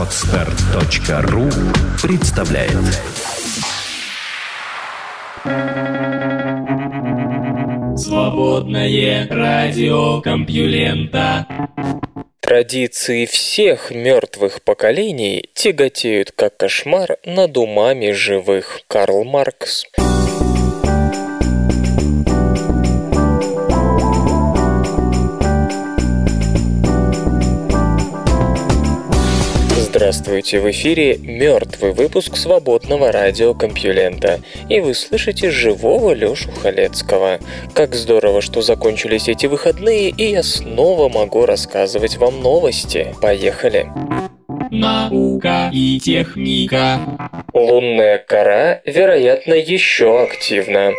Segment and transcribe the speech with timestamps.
[0.00, 1.50] Отстар.ру
[2.02, 2.72] представляет
[7.98, 11.46] Свободное радио Компьюлента
[12.40, 18.80] Традиции всех мертвых поколений тяготеют как кошмар над умами живых.
[18.88, 19.84] Карл Маркс.
[30.10, 37.38] Здравствуйте, в эфире мертвый выпуск свободного радиокомпьюлента, и вы слышите живого Лёшу Халецкого.
[37.74, 43.14] Как здорово, что закончились эти выходные, и я снова могу рассказывать вам новости.
[43.22, 43.86] Поехали!
[44.72, 46.98] Наука и техника.
[47.54, 50.90] Лунная кора, вероятно, еще активна.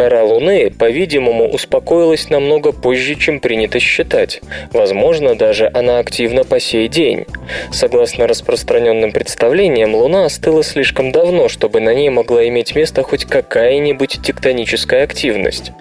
[0.00, 4.40] Кора Луны, по-видимому, успокоилась намного позже, чем принято считать.
[4.72, 7.26] Возможно, даже она активна по сей день.
[7.70, 14.22] Согласно распространенным представлениям, Луна остыла слишком давно, чтобы на ней могла иметь место хоть какая-нибудь
[14.22, 15.72] тектоническая активность.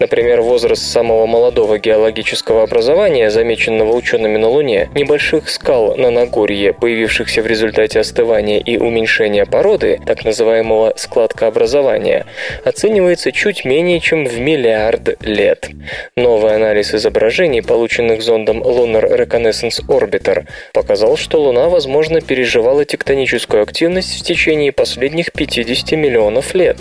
[0.00, 7.42] Например, возраст самого молодого геологического образования, замеченного учеными на Луне, небольших скал на Нагорье, появившихся
[7.42, 12.26] в результате остывания и уменьшения породы, так называемого складкообразования,
[12.64, 15.68] оценивается чуть менее чем в миллиард лет.
[16.16, 24.18] Новый анализ изображений, полученных зондом Lunar Reconnaissance Orbiter, показал, что Луна, возможно, переживала тектоническую активность
[24.18, 26.78] в течение последних 50 миллионов лет.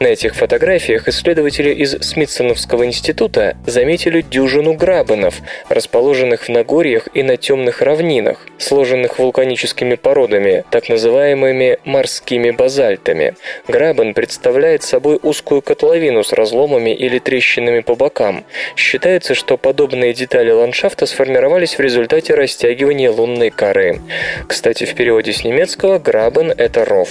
[0.00, 7.36] На этих фотографиях исследователи из Смитсоновского института заметили дюжину грабенов, расположенных в Нагорьях и на
[7.36, 13.34] темных равнинах, сложенных вулканическими породами, так называемыми морскими базальтами.
[13.68, 18.44] Грабен представляет собой узкую котловину, с разломами или трещинами по бокам.
[18.76, 24.00] Считается, что подобные детали ландшафта сформировались в результате растягивания лунной коры.
[24.46, 27.08] Кстати, в переводе с немецкого «грабен»— это ров.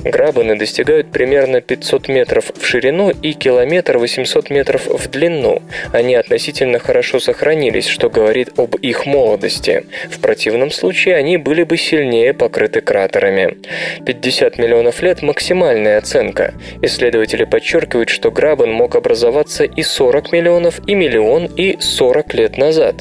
[0.00, 5.62] Грабены достигают примерно 500 метров в ширину и километр 800 метров в длину.
[5.92, 9.84] Они относительно хорошо сохранились, что говорит об их молодости.
[10.10, 13.58] В противном случае они были бы сильнее покрыты кратерами.
[14.04, 16.54] 50 миллионов лет– максимальная оценка.
[16.82, 22.96] Исследователи подчеркивают, что Грабен мог образоваться и 40 миллионов, и миллион, и 40 лет назад.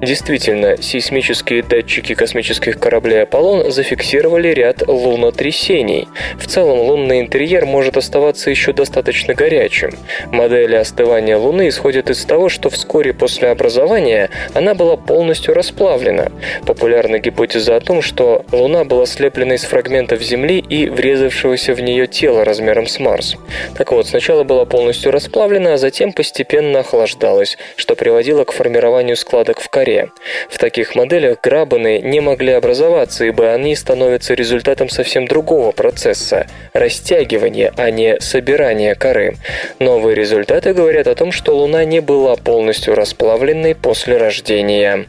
[0.00, 6.08] Действительно, сейсмические датчики космических кораблей «Аполлон» зафиксировали ряд лунотрясений.
[6.38, 9.90] В целом, лунный интерьер может оставаться еще достаточно горячим.
[10.32, 16.32] Модели остывания Луны исходят из того, что вскоре после образования она была полностью расплавлена.
[16.66, 22.06] Популярна гипотеза о том, что Луна была слеплена из фрагментов Земли и врезавшегося в нее
[22.06, 23.36] тела размером с Марс.
[23.76, 29.60] Так вот, сначала была полностью расплавлена, а затем постепенно охлаждалась, что приводило к формированию складок
[29.60, 30.10] в коре.
[30.48, 37.74] В таких моделях грабаны не могли образоваться, ибо они становятся результатом совсем другого процесса– растягивания,
[37.76, 39.36] а не собирания коры.
[39.78, 45.06] Новые результаты говорят о том, что Луна не была полностью расплавленной после рождения.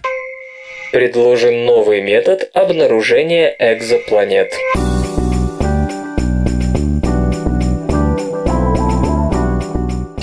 [0.91, 4.51] Предложен новый метод обнаружения экзопланет.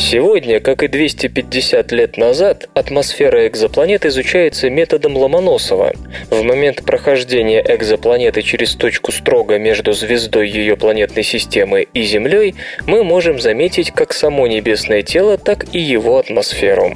[0.00, 5.92] Сегодня, как и 250 лет назад, атмосфера экзопланет изучается методом Ломоносова.
[6.30, 12.54] В момент прохождения экзопланеты через точку строго между звездой ее планетной системы и Землей
[12.86, 16.94] мы можем заметить как само небесное тело, так и его атмосферу.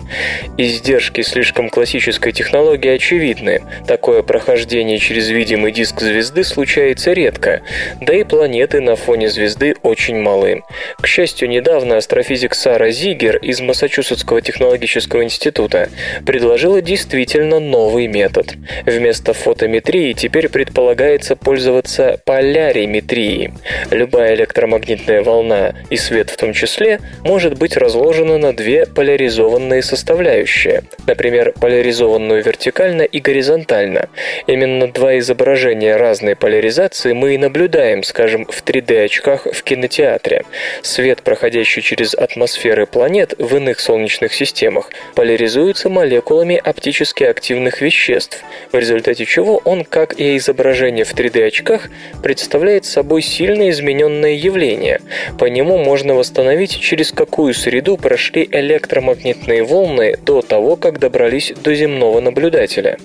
[0.56, 3.62] Издержки слишком классической технологии очевидны.
[3.84, 7.62] Такое прохождение через видимый диск звезды случается редко,
[8.00, 10.62] да и планеты на фоне звезды очень малы.
[11.00, 15.88] К счастью, недавно астрофизик Сара Зигер из Массачусетского технологического института
[16.24, 18.54] предложила действительно новый метод.
[18.84, 23.52] Вместо фотометрии теперь предполагается пользоваться поляриметрией.
[23.90, 30.82] Любая электромагнитная волна, и свет в том числе, может быть разложена на две поляризованные составляющие,
[31.06, 34.08] например, поляризованную вертикально и горизонтально.
[34.46, 40.44] Именно два изображения разной поляризации мы и наблюдаем, скажем, в 3D-очках в кинотеатре.
[40.82, 48.78] Свет, проходящий через атмосферы планет в иных солнечных системах поляризуется молекулами оптически активных веществ, в
[48.78, 51.90] результате чего он, как и изображение в 3D-очках,
[52.22, 55.00] представляет собой сильно измененное явление.
[55.38, 61.74] По нему можно восстановить, через какую среду прошли электромагнитные волны до того, как добрались до
[61.74, 62.98] земного наблюдателя.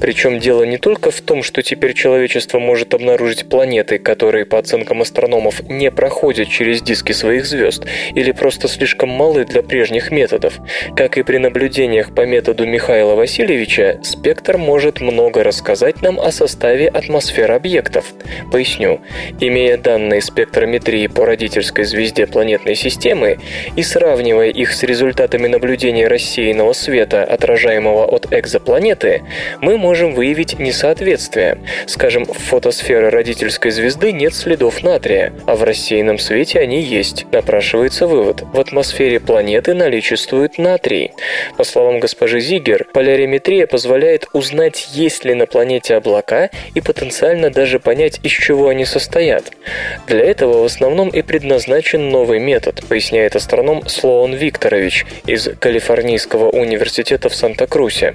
[0.00, 5.02] Причем дело не только в том, что теперь человечество может обнаружить планеты, которые, по оценкам
[5.02, 7.84] астрономов, не проходят через диски своих звезд,
[8.14, 10.54] или просто слишком малы для прежних методов.
[10.96, 16.88] Как и при наблюдениях по методу Михаила Васильевича, спектр может много рассказать нам о составе
[16.88, 18.06] атмосфер объектов.
[18.50, 19.00] Поясню.
[19.40, 23.38] Имея данные спектрометрии по родительской звезде планетной системы
[23.76, 29.22] и сравнивая их с результатами наблюдения рассеянного света, отражаемого от экзопланеты,
[29.60, 31.58] мы можем выявить несоответствие.
[31.86, 37.26] Скажем, в фотосфере родительской звезды нет следов натрия, а в рассеянном свете они есть.
[37.32, 38.42] Напрашивается вывод.
[38.52, 41.12] В атмосфере планеты наличествует натрий.
[41.56, 47.80] По словам госпожи Зигер, полариметрия позволяет узнать, есть ли на планете облака и потенциально даже
[47.80, 49.52] понять, из чего они состоят.
[50.06, 57.28] Для этого в основном и предназначен новый метод, поясняет астроном Слоун Викторович из Калифорнийского университета
[57.28, 58.14] в Санта-Крусе.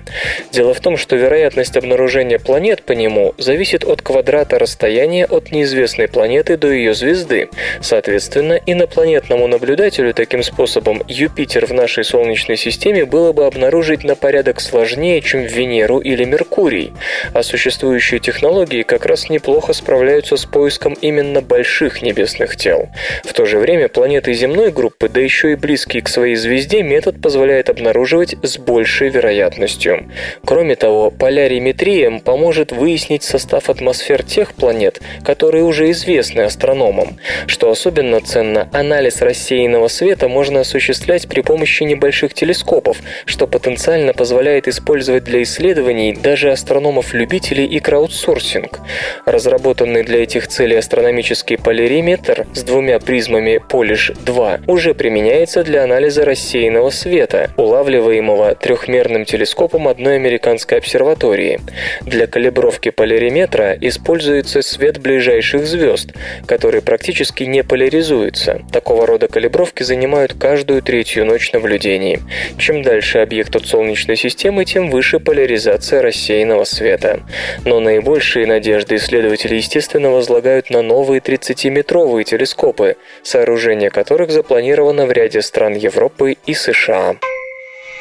[0.52, 6.08] Дело в том, что вероятность обнаружения планет по нему зависит от квадрата расстояния от неизвестной
[6.08, 7.50] планеты до ее звезды.
[7.82, 10.77] Соответственно, инопланетному наблюдателю таким способом
[11.08, 16.94] Юпитер в нашей Солнечной системе было бы обнаружить на порядок сложнее, чем Венеру или Меркурий.
[17.34, 22.90] А существующие технологии как раз неплохо справляются с поиском именно больших небесных тел.
[23.24, 27.22] В то же время планеты земной группы, да еще и близкие к своей звезде, метод
[27.22, 30.10] позволяет обнаруживать с большей вероятностью.
[30.46, 37.18] Кроме того, поляриметрия поможет выяснить состав атмосфер тех планет, которые уже известны астрономам.
[37.48, 44.68] Что особенно ценно, анализ рассеянного света можно осуществлять при помощи небольших телескопов, что потенциально позволяет
[44.68, 48.80] использовать для исследований даже астрономов-любителей и краудсорсинг.
[49.26, 56.90] Разработанный для этих целей астрономический полириметр с двумя призмами Polish-2 уже применяется для анализа рассеянного
[56.90, 61.60] света, улавливаемого трехмерным телескопом одной американской обсерватории.
[62.02, 66.14] Для калибровки полириметра используется свет ближайших звезд,
[66.46, 68.62] который практически не поляризуется.
[68.72, 72.20] Такого рода калибровки занимают каждую третью ночь наблюдений.
[72.58, 77.20] Чем дальше объект от Солнечной системы, тем выше поляризация рассеянного света.
[77.66, 85.42] Но наибольшие надежды исследователи, естественно, возлагают на новые 30-метровые телескопы, сооружение которых запланировано в ряде
[85.42, 87.18] стран Европы и США.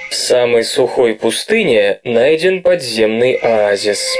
[0.09, 4.17] В самой сухой пустыне найден подземный оазис.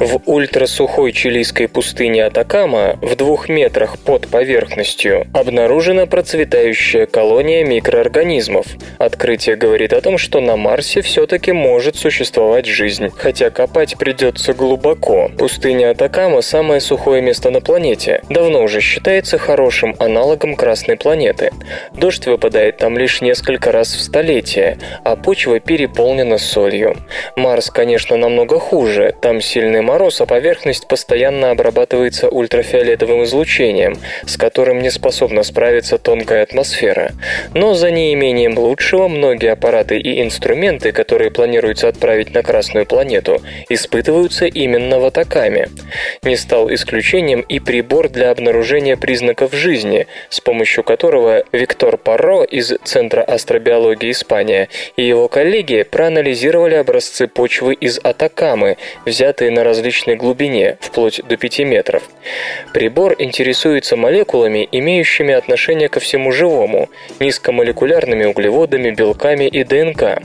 [0.00, 8.66] В ультрасухой чилийской пустыне Атакама, в двух метрах под поверхностью, обнаружена процветающая колония микроорганизмов.
[8.98, 15.32] Открытие говорит о том, что на Марсе все-таки может существовать жизнь, хотя копать придется глубоко.
[15.36, 18.22] Пустыня Атакама– самое сухое место на планете.
[18.30, 21.50] Давно уже считается хорошим аналогом Красной планеты.
[21.92, 26.94] Дождь выпадает там лишь несколько раз в столетие, а почва переполнена солью.
[27.34, 33.96] Марс, конечно, намного хуже, там сильный мороз, а поверхность постоянно обрабатывается ультрафиолетовым излучением,
[34.26, 37.12] с которым не способна справиться тонкая атмосфера.
[37.54, 43.40] Но за неимением лучшего многие аппараты и инструменты, которые планируется отправить на Красную планету,
[43.70, 45.68] испытываются именно в Атакаме.
[46.22, 52.74] Не стал исключением и прибор для обнаружения признаков жизни, с помощью которого Виктор Парро из
[52.84, 58.76] Центра астробиологии Испания и его коллеги проанализировали образцы почвы из Атакамы,
[59.06, 62.02] взятые на различной глубине, вплоть до 5 метров.
[62.74, 66.88] Прибор интересуется молекулами, имеющими отношение ко всему живому,
[67.20, 70.20] низкомолекулярными углеводами, белками и ДНК.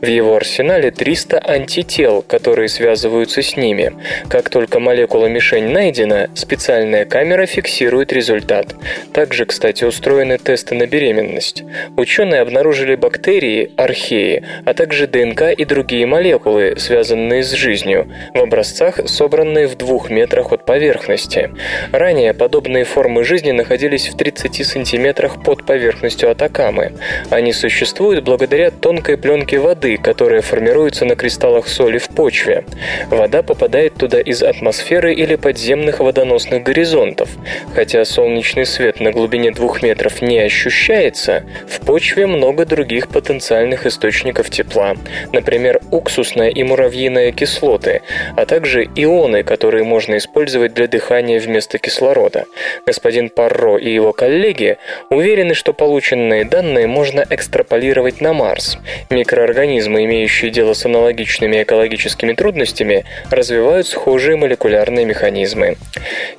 [0.00, 3.92] В его арсенале 300 антител, которые связываются с ними.
[4.28, 8.74] Как только молекула-мишень найдена, специальная камера фиксирует результат.
[9.12, 11.62] Также, кстати, устроены тесты на беременность.
[11.96, 18.97] Ученые обнаружили бактерии, археи, а также ДНК и другие молекулы, связанные с жизнью, в образцах
[19.06, 21.50] собранные в двух метрах от поверхности.
[21.92, 26.92] Ранее подобные формы жизни находились в 30 сантиметрах под поверхностью Атакамы.
[27.30, 32.64] Они существуют благодаря тонкой пленке воды, которая формируется на кристаллах соли в почве.
[33.10, 37.28] Вода попадает туда из атмосферы или подземных водоносных горизонтов.
[37.74, 44.50] Хотя солнечный свет на глубине двух метров не ощущается, в почве много других потенциальных источников
[44.50, 44.94] тепла,
[45.32, 48.02] например, уксусная и муравьиная кислоты,
[48.36, 52.46] а также ионы, которые можно использовать для дыхания вместо кислорода.
[52.86, 54.78] Господин Парро и его коллеги
[55.10, 58.78] уверены, что полученные данные можно экстраполировать на Марс.
[59.10, 65.76] Микроорганизмы, имеющие дело с аналогичными экологическими трудностями, развивают схожие молекулярные механизмы.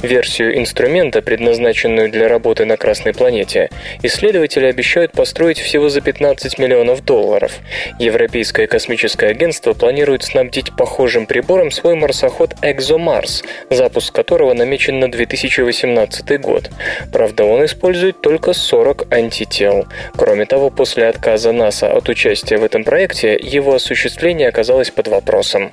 [0.01, 3.70] Версию инструмента, предназначенную для работы на Красной планете,
[4.01, 7.60] исследователи обещают построить всего за 15 миллионов долларов.
[8.00, 15.12] Европейское космическое агентство планирует снабдить похожим прибором свой марсоход марсоход ExoMars, запуск которого намечен на
[15.12, 16.69] 2018 год.
[17.12, 19.88] Правда, он использует только 40 антител.
[20.15, 25.71] Кроме того, после отказа НАСА от участия в этом проекте, его осуществление оказалось под вопросом.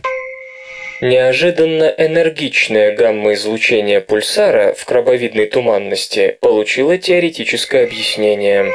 [1.03, 8.73] Неожиданно энергичное гамма-излучение пульсара в крабовидной туманности получило теоретическое объяснение.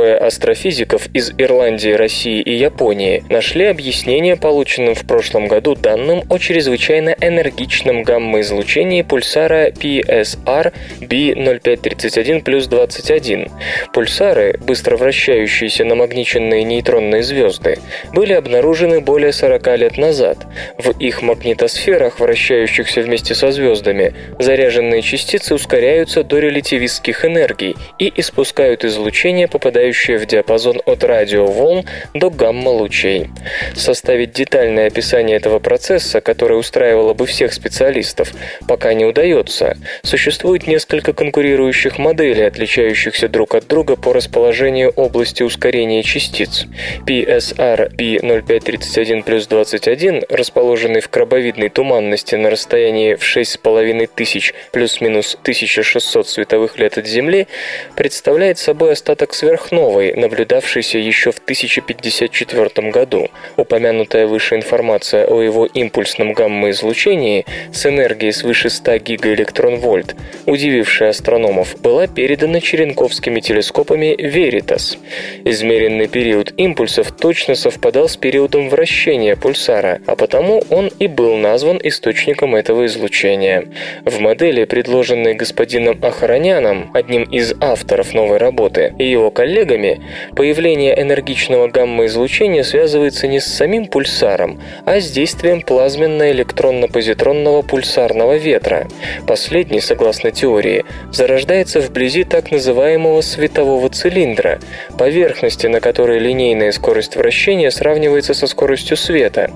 [0.00, 6.38] Трое астрофизиков из Ирландии, России и Японии нашли объяснение полученным в прошлом году данным о
[6.38, 13.48] чрезвычайно энергичном гамма-излучении пульсара PSR B0531 плюс 21.
[13.92, 17.78] Пульсары, быстро вращающиеся намагниченные нейтронные звезды,
[18.14, 20.38] были обнаружены более 40 лет назад.
[20.78, 28.86] В их магнитосферах, вращающихся вместе со звездами, заряженные частицы ускоряются до релятивистских энергий и испускают
[28.86, 33.30] излучение, попадающее попадающие в диапазон от радиоволн до гамма-лучей.
[33.74, 38.32] Составить детальное описание этого процесса, которое устраивало бы всех специалистов,
[38.68, 39.76] пока не удается.
[40.02, 46.66] Существует несколько конкурирующих моделей, отличающихся друг от друга по расположению области ускорения частиц.
[47.06, 56.28] PSR P0531 плюс 21, расположенный в крабовидной туманности на расстоянии в 6,5 тысяч плюс-минус 1600
[56.28, 57.48] световых лет от Земли,
[57.96, 63.28] представляет собой остаток сверх сверхновой, наблюдавшейся еще в 1054 году.
[63.56, 72.06] Упомянутая выше информация о его импульсном гамма-излучении с энергией свыше 100 гигаэлектрон-вольт, удивившая астрономов, была
[72.06, 74.98] передана черенковскими телескопами Veritas.
[75.44, 81.80] Измеренный период импульсов точно совпадал с периодом вращения пульсара, а потому он и был назван
[81.82, 83.64] источником этого излучения.
[84.04, 90.00] В модели, предложенной господином Охраняном, одним из авторов новой работы, и его коллегами, коллегами,
[90.34, 98.88] появление энергичного гамма-излучения связывается не с самим пульсаром, а с действием плазменно-электронно-позитронного пульсарного ветра.
[99.26, 104.60] Последний, согласно теории, зарождается вблизи так называемого светового цилиндра,
[104.98, 109.50] поверхности, на которой линейная скорость вращения сравнивается со скоростью света.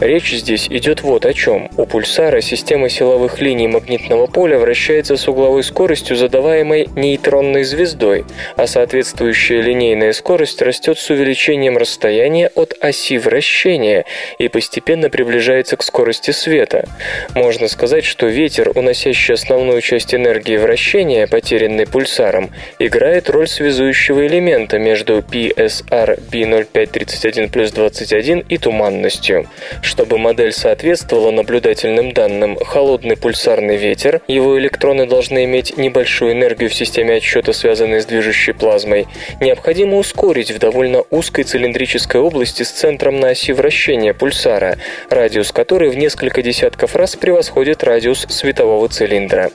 [0.00, 1.70] Речь здесь идет вот о чем.
[1.76, 8.24] У пульсара система силовых линий магнитного поля вращается с угловой скоростью, задаваемой нейтронной звездой,
[8.56, 14.04] а соответствующая Текущая линейная скорость растет с увеличением расстояния от оси вращения
[14.40, 16.88] и постепенно приближается к скорости света.
[17.36, 22.50] Можно сказать, что ветер, уносящий основную часть энергии вращения, потерянной пульсаром,
[22.80, 29.48] играет роль связующего элемента между PSR B0531 плюс 21 и туманностью.
[29.80, 36.74] Чтобы модель соответствовала наблюдательным данным, холодный пульсарный ветер, его электроны должны иметь небольшую энергию в
[36.74, 39.06] системе отсчета, связанной с движущей плазмой,
[39.40, 44.78] необходимо ускорить в довольно узкой цилиндрической области с центром на оси вращения пульсара,
[45.10, 49.50] радиус которой в несколько десятков раз превосходит радиус светового цилиндра.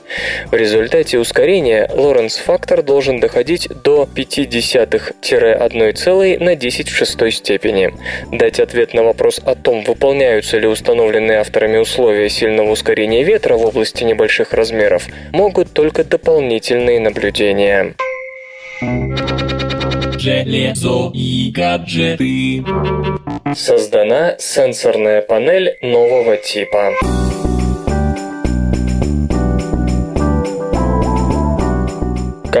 [0.46, 7.92] В результате ускорения Лоренц-фактор должен доходить до 0,5-1 на 10 в шестой степени.
[8.30, 13.66] Дать ответ на вопрос о том, выполняются ли установленные авторами условия сильного ускорения ветра в
[13.66, 17.94] области небольших размеров, могут только дополнительные наблюдения
[20.22, 22.64] железо и гаджеты.
[23.56, 26.92] Создана сенсорная панель нового типа.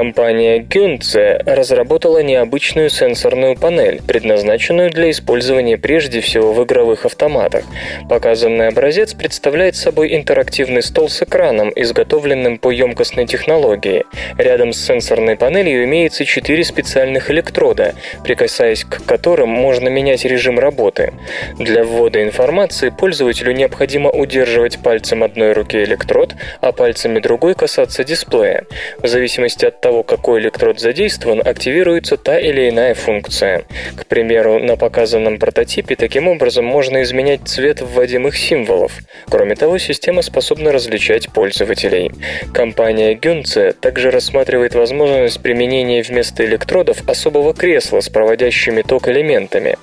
[0.02, 7.62] Компания Гюнце разработала необычную сенсорную панель, предназначенную для использования прежде всего в игровых автоматах.
[8.08, 14.04] Показанный образец представляет собой интерактивный стол с экраном, изготовленным по емкостной технологии.
[14.38, 17.94] Рядом с сенсорной панелью имеется четыре специальных электрода,
[18.24, 21.12] прикасаясь к которым можно менять режим работы.
[21.60, 28.64] Для ввода информации пользователю необходимо удерживать пальцем одной руки электрод, а пальцами другой касаться дисплея.
[28.98, 33.64] В зависимости от того, какой электрод задействован, активируется та или иная функция.
[33.96, 38.92] К примеру, на показанном прототипе таким образом можно изменять цвет вводимых символов.
[39.28, 42.10] Кроме того, система способна различать пользователей.
[42.54, 49.76] Компания Гюнце также рассматривает возможность применения вместо электродов особого кресла с проводящими ток элементами.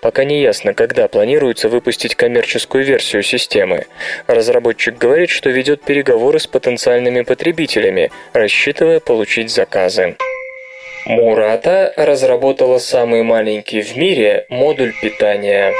[0.00, 3.86] Пока не ясно, когда планируется выпустить коммерческую версию системы.
[4.26, 10.16] Разработчик говорит, что ведет переговоры с потенциальными потребителями, рассчитывая получить получить заказы.
[11.06, 15.72] Мурата разработала самый маленький в мире модуль питания.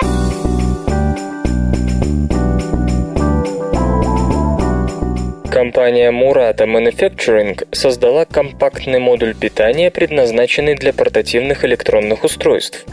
[5.60, 12.86] Компания Murata Manufacturing создала компактный модуль питания, предназначенный для портативных электронных устройств.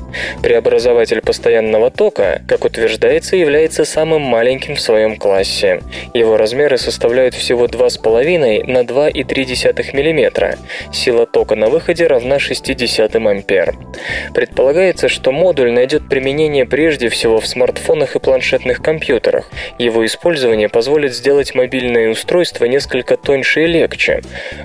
[0.44, 5.82] Преобразователь постоянного тока, как утверждается, является самым маленьким в своем классе.
[6.14, 10.58] Его размеры составляют всего 2,5 на 2,3 мм.
[10.92, 13.76] Сила тока на выходе равна 60 ампер.
[14.34, 19.50] Предполагается, что модуль найдет применение прежде всего в смартфонах и планшетных компьютерах.
[19.80, 24.22] Его использование позволит сделать мобильные устройства несколько тоньше и легче.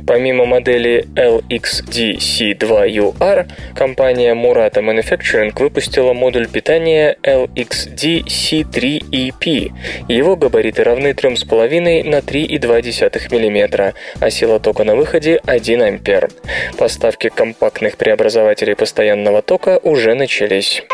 [0.07, 9.73] Помимо модели LXD-C2UR, компания Murata Manufacturing выпустила модуль питания LXD-C3EP.
[10.09, 16.31] Его габариты равны 3,5 на 3,2 мм, а сила тока на выходе 1 ампер.
[16.79, 20.85] Поставки компактных преобразователей постоянного тока уже начались.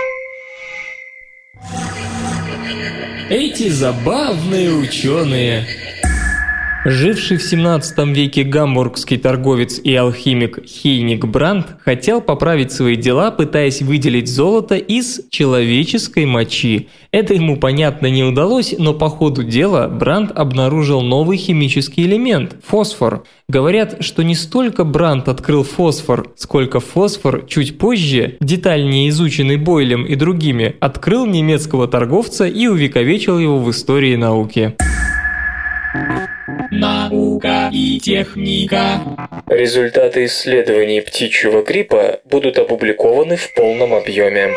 [3.30, 5.66] Эти забавные ученые.
[6.84, 13.82] Живший в 17 веке гамбургский торговец и алхимик Хейник Брандт хотел поправить свои дела, пытаясь
[13.82, 16.88] выделить золото из человеческой мочи.
[17.10, 23.24] Это ему, понятно, не удалось, но по ходу дела Брандт обнаружил новый химический элемент– фосфор.
[23.48, 30.14] Говорят, что не столько Брандт открыл фосфор, сколько фосфор чуть позже, детальнее изученный Бойлем и
[30.14, 34.76] другими, открыл немецкого торговца и увековечил его в истории науки.
[36.70, 39.00] Наука и техника.
[39.46, 44.50] Результаты исследований птичьего гриппа будут опубликованы в полном объеме.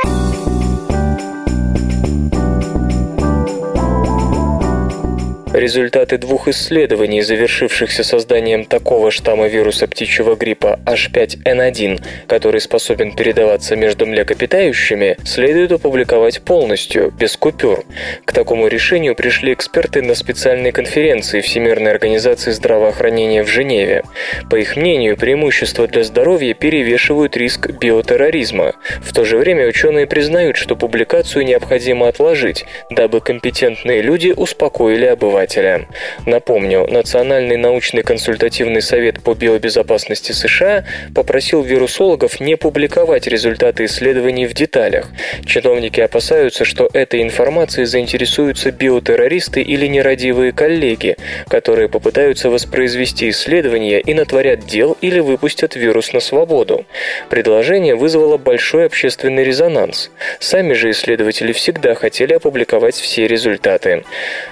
[5.54, 14.06] Результаты двух исследований, завершившихся созданием такого штамма вируса птичьего гриппа H5N1, который способен передаваться между
[14.06, 17.84] млекопитающими, следует опубликовать полностью, без купюр.
[18.24, 24.04] К такому решению пришли эксперты на специальной конференции Всемирной организации здравоохранения в Женеве.
[24.50, 28.76] По их мнению, преимущества для здоровья перевешивают риск биотерроризма.
[29.02, 35.41] В то же время ученые признают, что публикацию необходимо отложить, дабы компетентные люди успокоили обывателей
[35.42, 35.88] обывателя.
[36.26, 44.54] Напомню, Национальный научный консультативный совет по биобезопасности США попросил вирусологов не публиковать результаты исследований в
[44.54, 45.10] деталях.
[45.46, 54.14] Чиновники опасаются, что этой информацией заинтересуются биотеррористы или нерадивые коллеги, которые попытаются воспроизвести исследования и
[54.14, 56.86] натворят дел или выпустят вирус на свободу.
[57.30, 60.12] Предложение вызвало большой общественный резонанс.
[60.40, 64.04] Сами же исследователи всегда хотели опубликовать все результаты.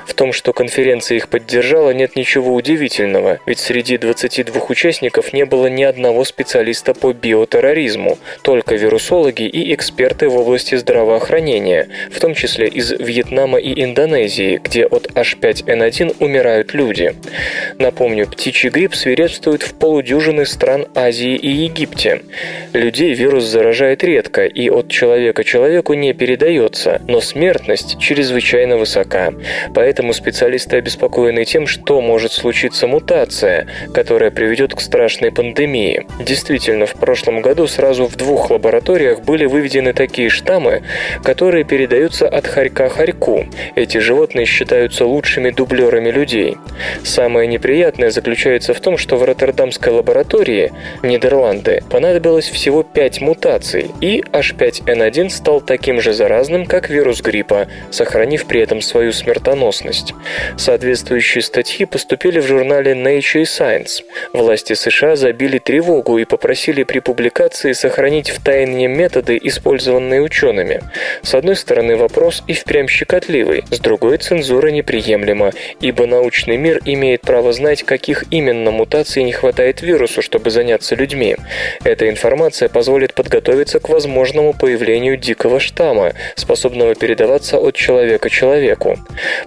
[0.07, 5.43] В том, что конференция конференция их поддержала, нет ничего удивительного, ведь среди 22 участников не
[5.43, 12.33] было ни одного специалиста по биотерроризму, только вирусологи и эксперты в области здравоохранения, в том
[12.33, 17.13] числе из Вьетнама и Индонезии, где от H5N1 умирают люди.
[17.77, 22.21] Напомню, птичий грипп свирепствует в полудюжины стран Азии и Египте.
[22.71, 29.33] Людей вирус заражает редко и от человека человеку не передается, но смертность чрезвычайно высока.
[29.75, 36.05] Поэтому специалисты специалисты обеспокоены тем, что может случиться мутация, которая приведет к страшной пандемии.
[36.19, 40.81] Действительно, в прошлом году сразу в двух лабораториях были выведены такие штаммы,
[41.23, 43.45] которые передаются от хорька хорьку.
[43.75, 46.57] Эти животные считаются лучшими дублерами людей.
[47.03, 50.71] Самое неприятное заключается в том, что в Роттердамской лаборатории,
[51.03, 58.45] Нидерланды, понадобилось всего 5 мутаций, и H5N1 стал таким же заразным, как вирус гриппа, сохранив
[58.45, 60.13] при этом свою смертоносность.
[60.59, 64.03] Соответствующие статьи поступили в журнале Nature Science.
[64.33, 70.81] Власти США забили тревогу и попросили при публикации сохранить в тайне методы, использованные учеными.
[71.21, 77.21] С одной стороны, вопрос и впрямь щекотливый, с другой цензура неприемлема, ибо научный мир имеет
[77.21, 81.37] право знать, каких именно мутаций не хватает вирусу, чтобы заняться людьми.
[81.85, 88.99] Эта информация позволит подготовиться к возможному появлению дикого штамма, способного передаваться от человека человеку.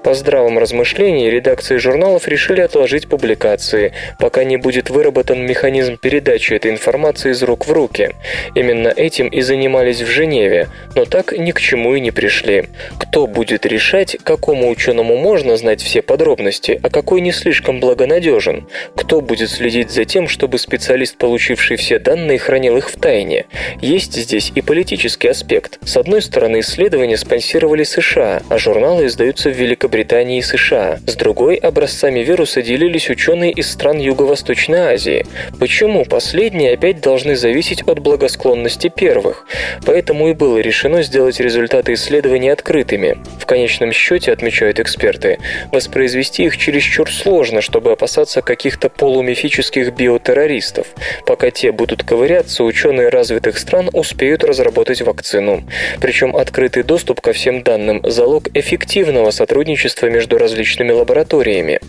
[0.03, 6.55] По здравом размышлениям размышлений редакции журналов решили отложить публикации, пока не будет выработан механизм передачи
[6.55, 8.11] этой информации из рук в руки.
[8.55, 12.69] Именно этим и занимались в Женеве, но так ни к чему и не пришли.
[13.01, 18.69] Кто будет решать, какому ученому можно знать все подробности, а какой не слишком благонадежен?
[18.95, 23.47] Кто будет следить за тем, чтобы специалист, получивший все данные, хранил их в тайне?
[23.81, 25.81] Есть здесь и политический аспект.
[25.85, 30.92] С одной стороны, исследования спонсировали США, а журналы издаются в Великобритании и США.
[31.07, 35.25] С другой, образцами вируса делились ученые из стран Юго-Восточной Азии.
[35.59, 39.47] Почему последние опять должны зависеть от благосклонности первых?
[39.87, 43.19] Поэтому и было решено сделать результаты исследований открытыми.
[43.39, 45.39] В конечном счете, отмечают эксперты,
[45.71, 50.89] воспроизвести их чересчур сложно, чтобы опасаться каких-то полумифических биотеррористов.
[51.27, 55.63] Пока те будут ковыряться, ученые развитых стран успеют разработать вакцину.
[56.01, 61.81] Причем открытый доступ ко всем данным– залог эффективного сотрудничества между различными лабораториями.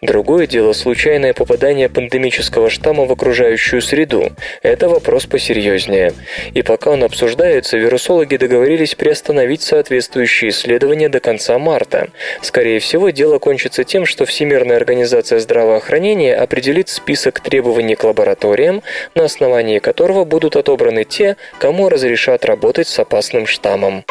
[0.00, 4.32] Другое дело– случайное попадание пандемического штамма в окружающую среду.
[4.62, 6.12] Это вопрос посерьезнее.
[6.54, 12.08] И пока он обсуждается, вирусологи договорились приостановить соответствующие исследования до конца марта.
[12.40, 18.82] Скорее всего, дело кончится тем, что Всемирная организация здравоохранения определит список требований к лабораториям,
[19.14, 24.04] на основании которого будут отобраны те, кому разрешат работать с опасным штаммом.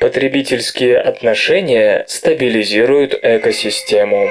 [0.00, 4.30] Потребительские отношения стабилизируют экосистему.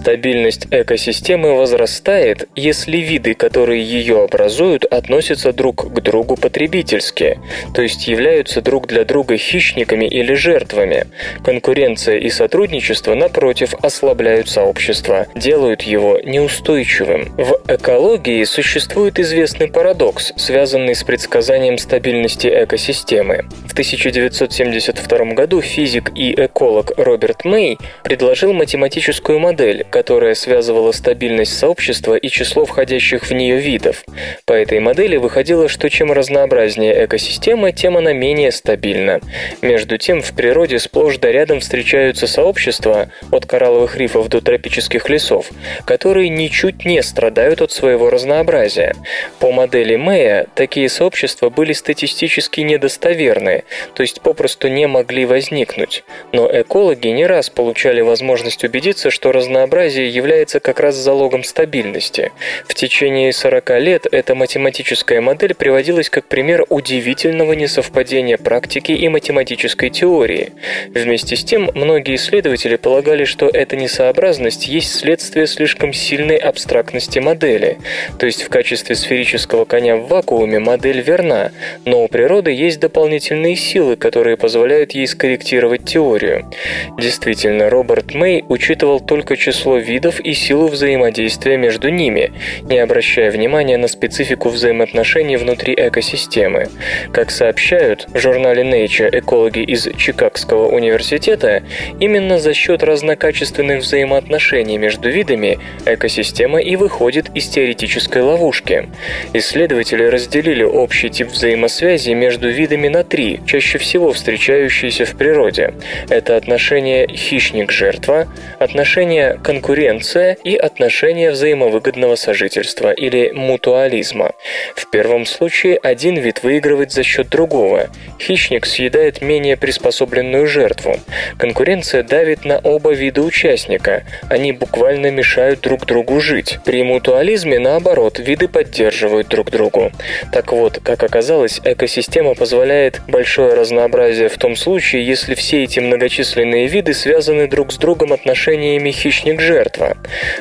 [0.00, 7.38] Стабильность экосистемы возрастает, если виды, которые ее образуют, относятся друг к другу потребительски,
[7.74, 11.06] то есть являются друг для друга хищниками или жертвами.
[11.44, 17.34] Конкуренция и сотрудничество, напротив, ослабляют сообщество, делают его неустойчивым.
[17.36, 23.44] В экологии существует известный парадокс, связанный с предсказанием стабильности экосистемы.
[23.68, 32.14] В 1972 году физик и эколог Роберт Мэй предложил математическую модель, которая связывала стабильность сообщества
[32.14, 34.04] и число входящих в нее видов.
[34.46, 39.20] По этой модели выходило, что чем разнообразнее экосистема, тем она менее стабильна.
[39.60, 45.50] Между тем, в природе сплошь да рядом встречаются сообщества, от коралловых рифов до тропических лесов,
[45.84, 48.94] которые ничуть не страдают от своего разнообразия.
[49.40, 56.04] По модели Мэя, такие сообщества были статистически недостоверны, то есть попросту не могли возникнуть.
[56.32, 62.32] Но экологи не раз получали возможность убедиться, что разнообразие разнообразие является как раз залогом стабильности.
[62.68, 69.88] В течение 40 лет эта математическая модель приводилась как пример удивительного несовпадения практики и математической
[69.88, 70.52] теории.
[70.88, 77.78] Вместе с тем, многие исследователи полагали, что эта несообразность есть следствие слишком сильной абстрактности модели.
[78.18, 81.52] То есть в качестве сферического коня в вакууме модель верна,
[81.86, 86.50] но у природы есть дополнительные силы, которые позволяют ей скорректировать теорию.
[86.98, 93.30] Действительно, Роберт Мэй учитывал только число число видов и силу взаимодействия между ними, не обращая
[93.30, 96.68] внимания на специфику взаимоотношений внутри экосистемы.
[97.12, 101.62] Как сообщают в журнале Nature экологи из Чикагского университета,
[102.00, 108.88] именно за счет разнокачественных взаимоотношений между видами экосистема и выходит из теоретической ловушки.
[109.34, 115.74] Исследователи разделили общий тип взаимосвязи между видами на три, чаще всего встречающиеся в природе.
[116.08, 118.26] Это отношение хищник-жертва,
[118.58, 124.32] отношение конкурент конкуренция и отношения взаимовыгодного сожительства или мутуализма.
[124.74, 127.90] В первом случае один вид выигрывает за счет другого.
[128.18, 130.96] Хищник съедает менее приспособленную жертву.
[131.36, 134.04] Конкуренция давит на оба вида участника.
[134.30, 136.58] Они буквально мешают друг другу жить.
[136.64, 139.92] При мутуализме, наоборот, виды поддерживают друг другу.
[140.32, 146.66] Так вот, как оказалось, экосистема позволяет большое разнообразие в том случае, если все эти многочисленные
[146.66, 149.96] виды связаны друг с другом отношениями хищник-жертва жертва.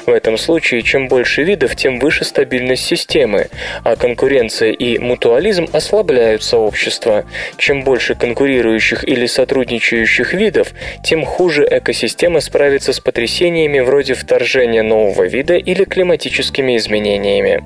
[0.05, 3.47] В этом случае, чем больше видов, тем выше стабильность системы,
[3.83, 7.25] а конкуренция и мутуализм ослабляют сообщество.
[7.57, 15.23] Чем больше конкурирующих или сотрудничающих видов, тем хуже экосистема справится с потрясениями вроде вторжения нового
[15.23, 17.63] вида или климатическими изменениями.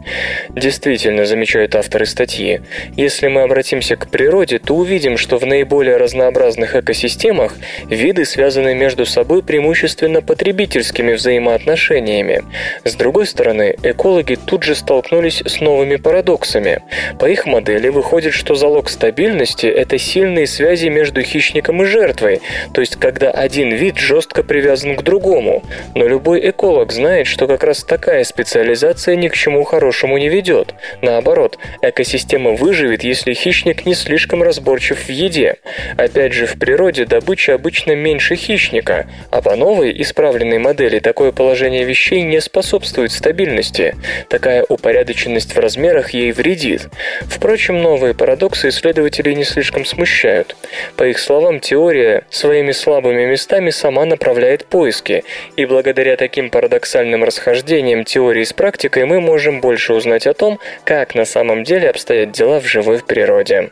[0.50, 2.62] Действительно, замечают авторы статьи,
[2.96, 7.56] если мы обратимся к природе, то увидим, что в наиболее разнообразных экосистемах
[7.90, 12.44] виды связаны между собой преимущественно потребительскими взаимодействиями взаимоотношениями.
[12.84, 16.82] С другой стороны, экологи тут же столкнулись с новыми парадоксами.
[17.20, 22.42] По их модели выходит, что залог стабильности– это сильные связи между хищником и жертвой,
[22.74, 25.64] то есть когда один вид жестко привязан к другому.
[25.96, 30.76] Но любой эколог знает, что как раз такая специализация ни к чему хорошему не ведет.
[31.02, 35.56] Наоборот, экосистема выживет, если хищник не слишком разборчив в еде.
[35.98, 41.32] Опять же, в природе добыча обычно меньше хищника, а по новой, исправленной модели такой такое
[41.32, 43.96] положение вещей не способствует стабильности.
[44.28, 46.90] Такая упорядоченность в размерах ей вредит.
[47.22, 50.58] Впрочем, новые парадоксы исследователей не слишком смущают.
[50.98, 55.24] По их словам, теория своими слабыми местами сама направляет поиски,
[55.56, 61.16] и благодаря таким парадоксальным расхождениям теории с практикой мы можем больше узнать о том, как
[61.16, 63.72] на самом деле обстоят дела в живой природе.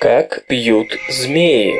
[0.00, 1.76] Как пьют змеи?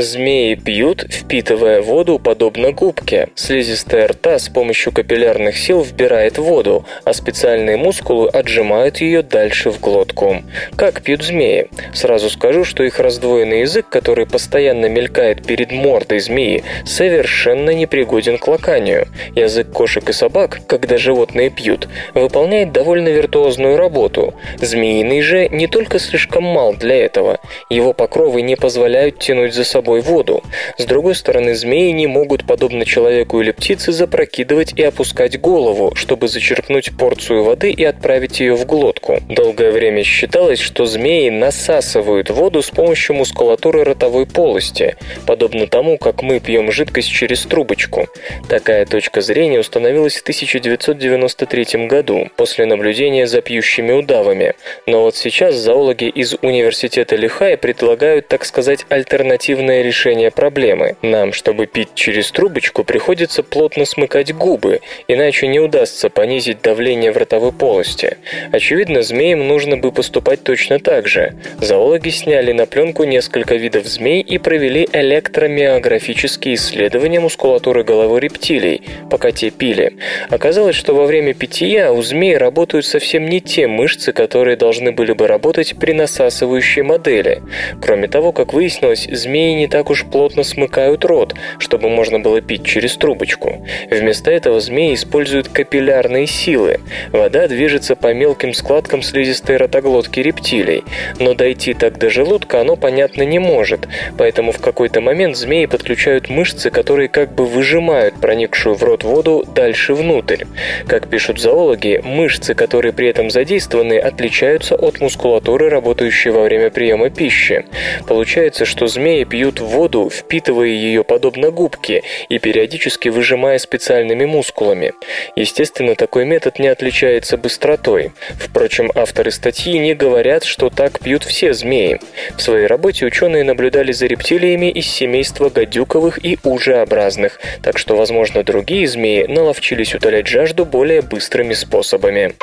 [0.00, 3.30] Змеи пьют, впитывая воду, подобно губке.
[3.34, 9.80] Слизистая рта с помощью капиллярных сил вбирает воду, а специальные мускулы отжимают ее дальше в
[9.80, 10.44] глотку.
[10.76, 11.68] Как пьют змеи?
[11.92, 18.46] Сразу скажу, что их раздвоенный язык, который постоянно мелькает перед мордой змеи, совершенно непригоден к
[18.46, 19.08] лаканию.
[19.34, 24.34] Язык кошек и собак, когда животные пьют, выполняет довольно виртуозную работу.
[24.58, 29.87] Змеиный же не только слишком мал для этого, его покровы не позволяют тянуть за собой
[29.88, 30.42] собой воду.
[30.76, 36.28] С другой стороны, змеи не могут, подобно человеку или птице, запрокидывать и опускать голову, чтобы
[36.28, 39.18] зачерпнуть порцию воды и отправить ее в глотку.
[39.30, 44.96] Долгое время считалось, что змеи насасывают воду с помощью мускулатуры ротовой полости,
[45.26, 48.08] подобно тому, как мы пьем жидкость через трубочку.
[48.48, 54.54] Такая точка зрения установилась в 1993 году после наблюдения за пьющими удавами.
[54.86, 60.96] Но вот сейчас зоологи из университета Лихай предлагают, так сказать, альтернативное правильное решение проблемы.
[61.02, 67.16] Нам, чтобы пить через трубочку, приходится плотно смыкать губы, иначе не удастся понизить давление в
[67.16, 68.16] ротовой полости.
[68.52, 71.34] Очевидно, змеям нужно бы поступать точно так же.
[71.60, 79.30] Зоологи сняли на пленку несколько видов змей и провели электромиографические исследования мускулатуры головы рептилий, пока
[79.32, 79.92] те пили.
[80.30, 85.12] Оказалось, что во время питья у змей работают совсем не те мышцы, которые должны были
[85.12, 87.42] бы работать при насасывающей модели.
[87.80, 92.64] Кроме того, как выяснилось, змеи не так уж плотно смыкают рот, чтобы можно было пить
[92.64, 93.64] через трубочку.
[93.90, 96.80] Вместо этого змеи используют капиллярные силы.
[97.12, 100.84] Вода движется по мелким складкам слизистой ротоглотки рептилий,
[101.18, 106.28] но дойти так до желудка оно, понятно, не может, поэтому в какой-то момент змеи подключают
[106.28, 110.44] мышцы, которые как бы выжимают проникшую в рот воду дальше внутрь.
[110.86, 117.10] Как пишут зоологи, мышцы, которые при этом задействованы, отличаются от мускулатуры, работающей во время приема
[117.10, 117.66] пищи.
[118.06, 124.92] Получается, что змеи пьют воду, впитывая ее подобно губке и периодически выжимая специальными мускулами.
[125.36, 128.12] Естественно, такой метод не отличается быстротой.
[128.38, 132.00] Впрочем, авторы статьи не говорят, что так пьют все змеи.
[132.36, 138.42] В своей работе ученые наблюдали за рептилиями из семейства гадюковых и ужеобразных, так что, возможно,
[138.42, 142.34] другие змеи наловчились утолять жажду более быстрыми способами.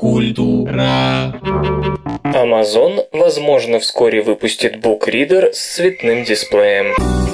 [0.00, 1.34] Культура.
[2.24, 7.31] Amazon, возможно, вскоре выпустит букридер с цветным дисплеем.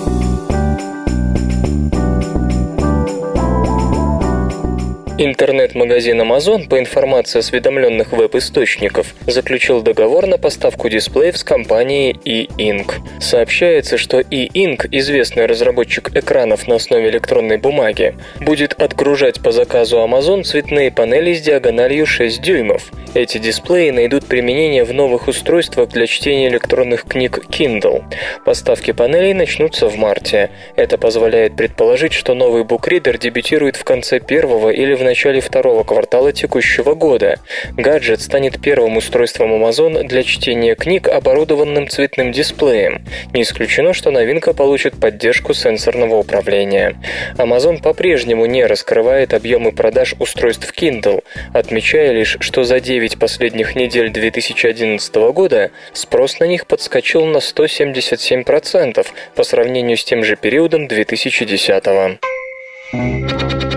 [5.20, 12.92] Интернет-магазин Amazon, по информации осведомленных веб-источников, заключил договор на поставку дисплеев с компанией E-Ink.
[13.20, 20.44] Сообщается, что E-Ink, известный разработчик экранов на основе электронной бумаги, будет отгружать по заказу Amazon
[20.44, 22.88] цветные панели с диагональю 6 дюймов.
[23.14, 28.04] Эти дисплеи найдут применение в новых устройствах для чтения электронных книг Kindle.
[28.44, 30.50] Поставки панелей начнутся в марте.
[30.76, 36.32] Это позволяет предположить, что новый букридер дебютирует в конце первого или в начале второго квартала
[36.32, 37.40] текущего года.
[37.72, 43.02] Гаджет станет первым устройством Amazon для чтения книг, оборудованным цветным дисплеем.
[43.32, 47.00] Не исключено, что новинка получит поддержку сенсорного управления.
[47.38, 54.10] Amazon по-прежнему не раскрывает объемы продаж устройств Kindle, отмечая лишь, что за 9 последних недель
[54.10, 61.84] 2011 года спрос на них подскочил на 177% по сравнению с тем же периодом 2010
[61.86, 63.67] года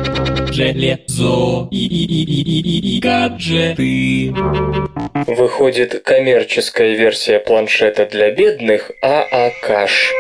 [0.51, 4.33] железо и, гаджеты.
[5.27, 10.11] Выходит коммерческая версия планшета для бедных ААКаш.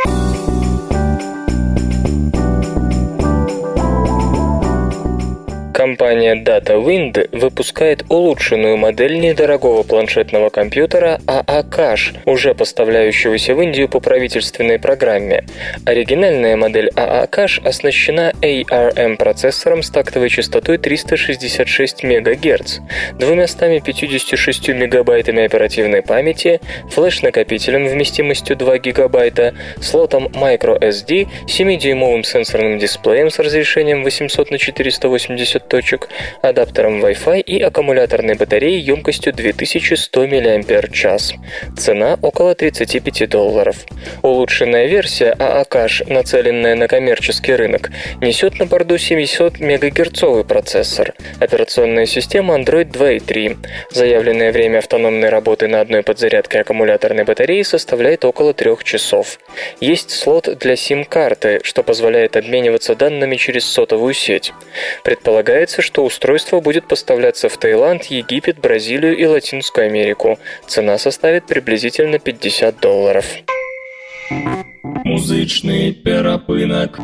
[5.81, 14.77] Компания DataWind выпускает улучшенную модель недорогого планшетного компьютера AACache, уже поставляющегося в Индию по правительственной
[14.77, 15.43] программе.
[15.83, 22.77] Оригинальная модель AACache оснащена ARM-процессором с тактовой частотой 366 МГц,
[23.17, 34.03] 256 мегабайтами оперативной памяти, флеш-накопителем вместимостью 2 ГБ, слотом microSD, 7-дюймовым сенсорным дисплеем с разрешением
[34.03, 36.09] 800 на 480 точек,
[36.41, 41.35] адаптером Wi-Fi и аккумуляторной батареей емкостью 2100 мАч.
[41.77, 43.77] Цена около 35 долларов.
[44.21, 52.57] Улучшенная версия AACache, нацеленная на коммерческий рынок, несет на борту 700 МГц процессор, операционная система
[52.57, 53.57] Android 2.3.
[53.91, 59.39] Заявленное время автономной работы на одной подзарядке аккумуляторной батареи составляет около 3 часов.
[59.79, 64.51] Есть слот для SIM-карты, что позволяет обмениваться данными через сотовую сеть.
[65.05, 70.39] Предполагается, Ожидается, что устройство будет поставляться в Таиланд, Египет, Бразилию и Латинскую Америку.
[70.65, 73.27] Цена составит приблизительно 50 долларов.
[74.81, 76.97] Музычный перапынок.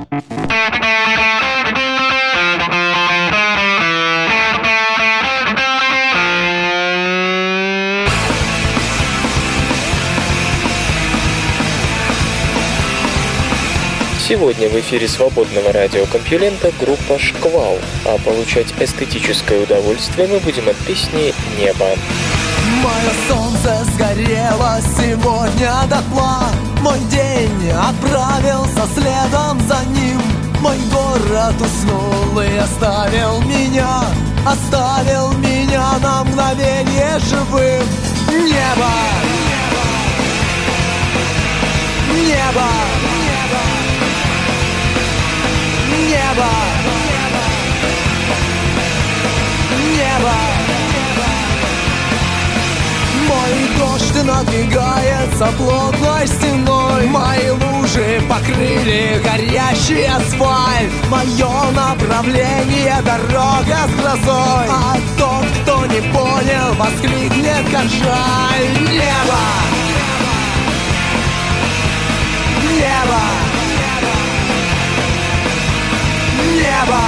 [14.27, 21.33] Сегодня в эфире свободного радиокомпьюлента группа «Шквал», а получать эстетическое удовольствие мы будем от песни
[21.57, 21.85] «Небо».
[22.83, 26.49] Мое солнце сгорело сегодня дотла
[26.81, 30.21] Мой день отправился следом за ним
[30.59, 34.03] Мой город уснул и оставил меня
[34.45, 37.87] Оставил меня на мгновение живым
[38.27, 38.91] Небо!
[39.53, 39.85] Небо!
[42.13, 43.16] Небо!
[45.97, 46.67] Небо!
[53.27, 64.67] Мой дождь надвигается плотной стеной Мои лужи покрыли горящий асфальт Мое направление дорога с грозой
[64.69, 68.93] А тот, кто не понял, воскликнет как жаль Небо!
[68.93, 69.76] Небо!
[76.77, 77.01] Небо!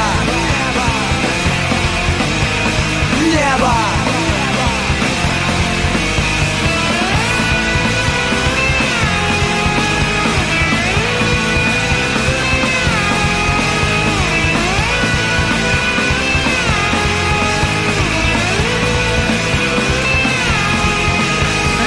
[3.22, 3.74] Небо!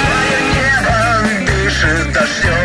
[0.07, 0.97] Мое небо
[1.45, 2.62] дышит дождем,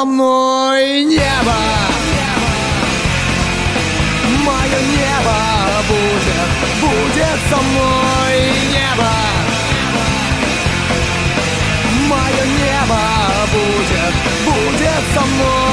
[0.00, 1.58] со мной небо.
[4.46, 5.38] Мое небо
[5.88, 8.34] будет, будет со мной
[8.72, 9.12] небо.
[12.08, 13.02] Мое небо
[13.52, 14.14] будет,
[14.46, 15.69] будет со мной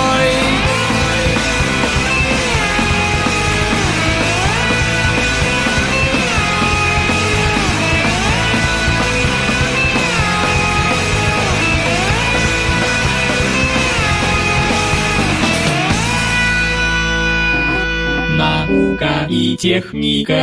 [18.68, 20.42] Наука и техника.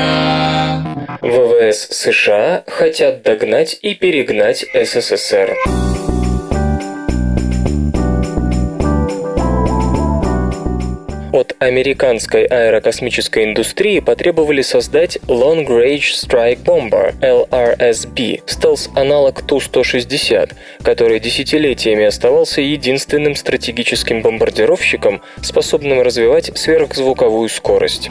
[1.21, 5.94] ВВС США хотят догнать и перегнать СССР.
[11.65, 22.61] Американской аэрокосмической индустрии потребовали создать Long Range Strike Bomber LRSB, стелс-аналог Ту-160, который десятилетиями оставался
[22.61, 28.11] единственным стратегическим бомбардировщиком, способным развивать сверхзвуковую скорость.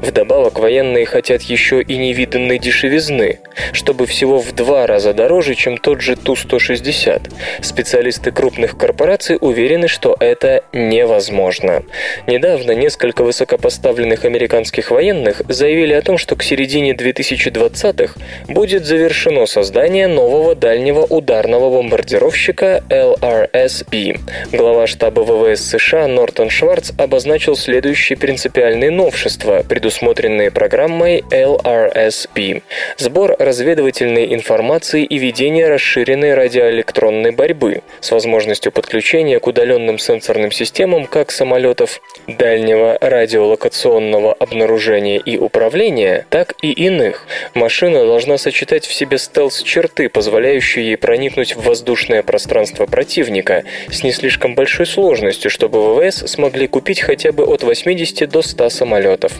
[0.00, 3.40] Вдобавок военные хотят еще и невиданной дешевизны,
[3.72, 7.32] чтобы всего в два раза дороже, чем тот же Ту-160.
[7.62, 11.82] Специалисты крупных корпораций уверены, что это невозможно.
[12.26, 18.14] Недавно несколько высокопоставленных американских военных заявили о том, что к середине 2020-х
[18.48, 24.18] будет завершено создание нового дальнего ударного бомбардировщика LRSB.
[24.50, 32.62] Глава штаба ВВС США Нортон Шварц обозначил следующие принципиальные новшества, предусмотренные программой LRSB.
[32.96, 41.06] Сбор разведывательной информации и ведение расширенной радиоэлектронной борьбы с возможностью подключения к удаленным сенсорным системам
[41.06, 42.69] как самолетов дальнего
[43.00, 47.26] радиолокационного обнаружения и управления, так и иных.
[47.54, 54.12] Машина должна сочетать в себе стелс-черты, позволяющие ей проникнуть в воздушное пространство противника с не
[54.12, 59.32] слишком большой сложностью, чтобы ВВС смогли купить хотя бы от 80 до 100 самолетов.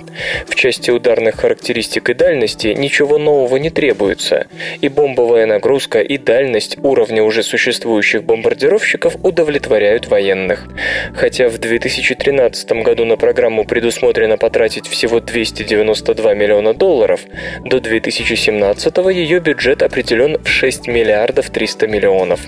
[0.46, 4.46] В части ударных характеристик и дальности ничего нового не требуется,
[4.80, 10.68] и бомбовая нагрузка и дальность уровня уже существующих бомбардировщиков удовлетворяют военных.
[11.14, 17.20] Хотя в 2013 году на программу предусмотрено потратить всего 292 миллиона долларов,
[17.64, 22.40] до 2017 ее бюджет определен в 6 миллиардов 300 миллионов.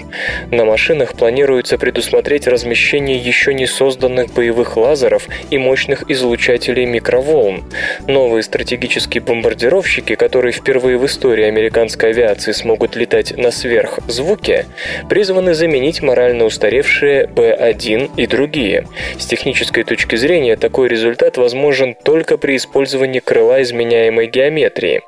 [0.51, 7.65] На машинах планируется предусмотреть размещение еще не созданных боевых лазеров и мощных излучателей микроволн.
[8.09, 14.67] Новые стратегические бомбардировщики, которые впервые в истории американской авиации смогут летать на сверхзвуке,
[15.11, 18.89] призваны заменить морально устаревшие Б-1 и другие.
[19.19, 25.03] С технической точки зрения такой результат возможен только при использовании крыла изменяемой геометрии.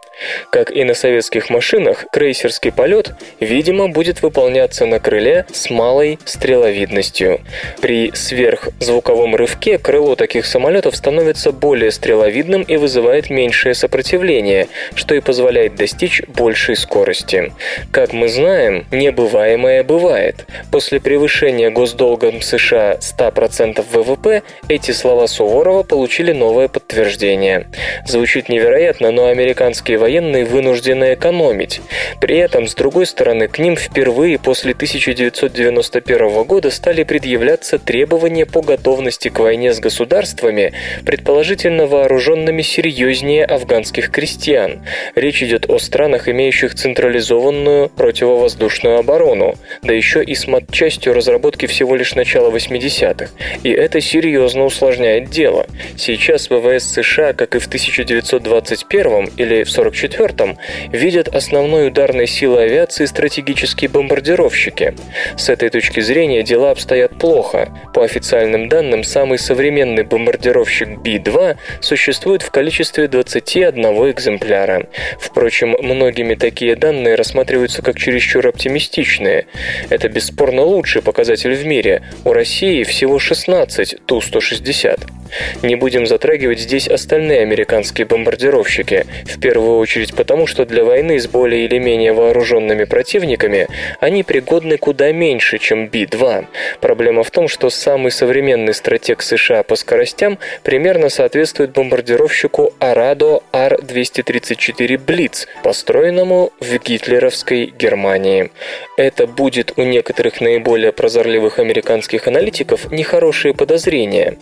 [0.50, 7.40] Как и на советских машинах, крейсерский полет, видимо, будет выполняться на крыле с малой стреловидностью.
[7.80, 15.20] При сверхзвуковом рывке крыло таких самолетов становится более стреловидным и вызывает меньшее сопротивление, что и
[15.20, 17.52] позволяет достичь большей скорости.
[17.92, 20.46] Как мы знаем, небываемое бывает.
[20.72, 27.66] После превышения госдолгом США 100% ВВП эти слова Суворова получили новое подтверждение.
[28.06, 31.82] Звучит невероятно, но американские военные вынуждены экономить.
[32.18, 38.62] При этом, с другой стороны, к ним впервые после 1991 года стали предъявляться требования по
[38.62, 40.72] готовности к войне с государствами,
[41.04, 44.80] предположительно вооруженными серьезнее афганских крестьян.
[45.14, 51.96] Речь идет о странах, имеющих централизованную противовоздушную оборону, да еще и с матчастью разработки всего
[51.96, 53.28] лишь начала 80-х.
[53.62, 55.66] И это серьезно усложняет дело.
[55.96, 60.56] Сейчас ВВС США, как и в 1921 или в 1944
[60.92, 64.94] видят основной ударной силой авиации стратегические бомбардировщики.
[65.36, 67.68] С этой точки зрения дела обстоят плохо.
[67.92, 74.86] По официальным данным, самый современный бомбардировщик Би-2 существует в количестве 21 экземпляра.
[75.18, 79.46] Впрочем, многими такие данные рассматриваются как чересчур оптимистичные.
[79.90, 82.02] Это бесспорно лучший показатель в мире.
[82.24, 85.23] У России всего 16 Ту-160.
[85.62, 91.26] Не будем затрагивать здесь остальные американские бомбардировщики, в первую очередь потому, что для войны с
[91.26, 93.68] более или менее вооруженными противниками
[94.00, 96.46] они пригодны куда меньше, чем Би-2.
[96.80, 104.98] Проблема в том, что самый современный стратег США по скоростям примерно соответствует бомбардировщику Арадо Ар-234
[104.98, 108.50] Блиц, построенному в гитлеровской Германии.
[108.96, 114.38] Это будет у некоторых наиболее прозорливых американских аналитиков нехорошие подозрения.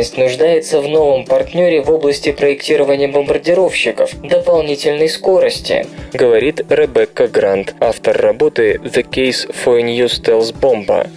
[0.00, 5.84] Скрытность нуждается в новом партнере в области проектирования бомбардировщиков, дополнительной скорости,
[6.14, 11.08] говорит Ребекка Грант, автор работы The Case for a New Stealth Bomb.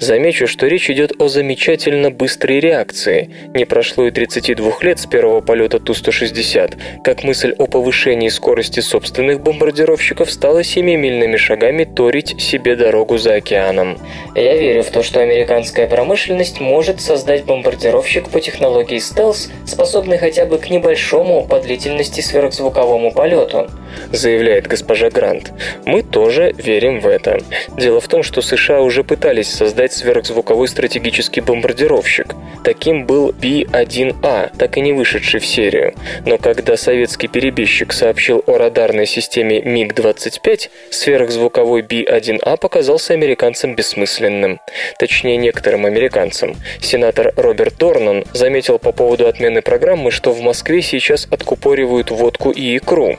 [0.00, 3.30] Замечу, что речь идет о замечательно быстрой реакции.
[3.54, 9.40] Не прошло и 32 лет с первого полета Ту-160, как мысль о повышении скорости собственных
[9.40, 13.98] бомбардировщиков стала семимильными шагами торить себе дорогу за океаном.
[14.34, 20.46] Я верю в то, что американская промышленность может создать бомбардировщик по технологии стелс, способный хотя
[20.46, 23.68] бы к небольшому по длительности сверхзвуковому полету,
[24.12, 25.52] заявляет госпожа Грант.
[25.84, 27.40] Мы тоже верим в это.
[27.76, 32.34] Дело в том, что США уже пытались создать сверхзвуковой стратегический бомбардировщик.
[32.64, 35.94] Таким был Би-1А, так и не вышедший в серию.
[36.24, 44.60] Но когда советский перебежчик сообщил о радарной системе МиГ-25, сверхзвуковой Би-1А показался американцам бессмысленным.
[44.98, 46.56] Точнее, некоторым американцам.
[46.80, 52.76] Сенатор Роберт Дорнан заметил по поводу отмены программы, что в Москве сейчас откупоривают водку и
[52.76, 53.18] икру.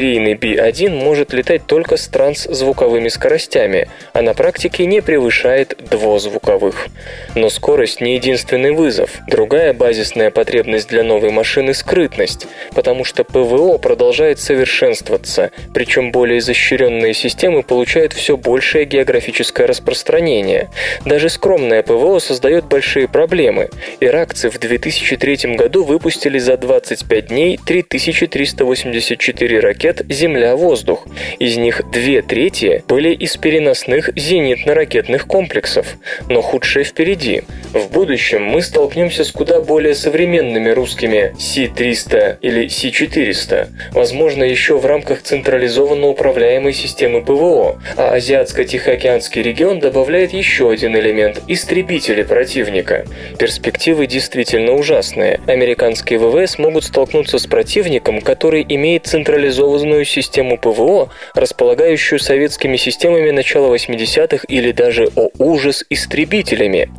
[0.00, 6.86] Серийный Би-1 может летать только с трансзвуковыми скоростями, а на практике не превышает двузвуковых.
[7.34, 9.10] Но скорость не единственный вызов.
[9.28, 17.12] Другая базисная потребность для новой машины– скрытность, потому что ПВО продолжает совершенствоваться, причем более изощренные
[17.12, 20.70] системы получают все большее географическое распространение.
[21.04, 23.68] Даже скромное ПВО создает большие проблемы.
[24.00, 29.60] Иракцы в 2003 году выпустили за 25 дней 3384
[29.90, 31.06] ракет «Земля-воздух».
[31.38, 35.96] Из них две трети были из переносных зенитно-ракетных комплексов.
[36.28, 37.42] Но худшее впереди.
[37.72, 44.86] В будущем мы столкнемся с куда более современными русскими Си-300 или Си-400, возможно, еще в
[44.86, 53.04] рамках централизованно управляемой системы ПВО, а Азиатско-Тихоокеанский регион добавляет еще один элемент– истребители противника.
[53.38, 55.40] Перспективы действительно ужасные.
[55.46, 63.74] Американские ВВС могут столкнуться с противником, который имеет централизованную систему ПВО, располагающую советскими системами начала
[63.74, 66.90] 80-х или даже, о ужас, истребителями.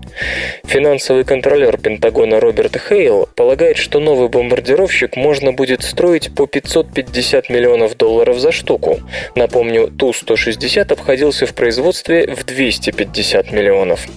[0.66, 7.98] Финансовый контролер Пентагона Роберт Хейл полагает, что новый бомбардировщик можно будет строить по 550 миллионов
[7.98, 9.00] долларов за штуку.
[9.36, 14.08] Напомню, Ту-160 обходился в производстве в 250 миллионов.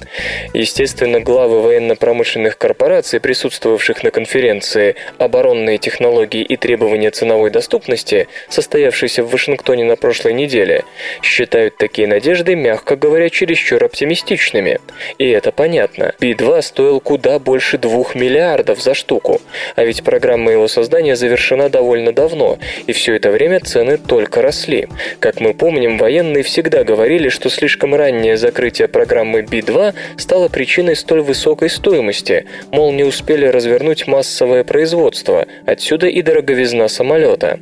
[0.53, 9.31] Естественно, главы военно-промышленных корпораций, присутствовавших на конференции «Оборонные технологии и требования ценовой доступности», состоявшейся в
[9.31, 10.85] Вашингтоне на прошлой неделе,
[11.23, 14.81] считают такие надежды, мягко говоря, чересчур оптимистичными.
[15.19, 16.15] И это понятно.
[16.21, 19.41] Би-2 стоил куда больше двух миллиардов за штуку.
[19.77, 24.89] А ведь программа его создания завершена довольно давно, и все это время цены только росли.
[25.19, 31.23] Как мы помним, военные всегда говорили, что слишком раннее закрытие программы B-2 стало причиной столь
[31.23, 37.59] высокой стоимости, мол, не успели развернуть массовое производство, отсюда и дороговизна самолета.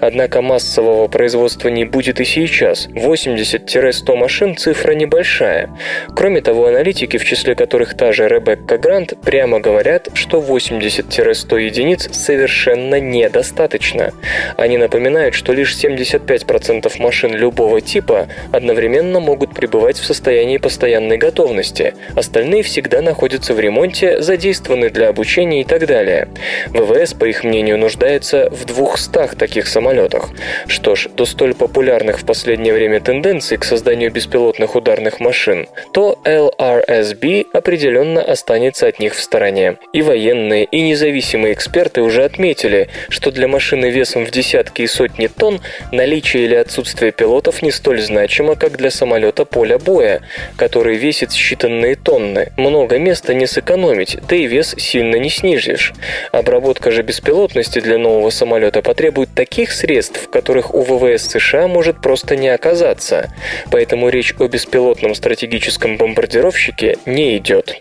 [0.00, 2.88] Однако массового производства не будет и сейчас.
[2.88, 5.70] 80-100 машин– цифра небольшая.
[6.14, 12.08] Кроме того, аналитики, в числе которых та же Ребекка Грант, прямо говорят, что 80-100 единиц
[12.12, 14.12] совершенно недостаточно.
[14.56, 21.94] Они напоминают, что лишь 75% машин любого типа одновременно могут пребывать в состоянии постоянной готовности,
[22.14, 26.28] остальные всегда находятся в ремонте, задействованы для обучения и так далее.
[26.68, 30.23] ВВС, по их мнению, нуждается в 200 таких самолетах.
[30.66, 36.18] Что ж, до столь популярных в последнее время тенденций к созданию беспилотных ударных машин, то
[36.24, 39.76] LRSB определенно останется от них в стороне.
[39.92, 45.26] И военные, и независимые эксперты уже отметили, что для машины весом в десятки и сотни
[45.26, 45.60] тонн
[45.92, 50.20] наличие или отсутствие пилотов не столь значимо, как для самолета поля боя,
[50.56, 52.52] который весит считанные тонны.
[52.56, 55.92] Много места не сэкономить, да и вес сильно не снизишь.
[56.32, 62.36] Обработка же беспилотности для нового самолета потребует таких средств, которых у ВВС США может просто
[62.36, 63.30] не оказаться.
[63.70, 67.80] Поэтому речь о беспилотном стратегическом бомбардировщике не идет.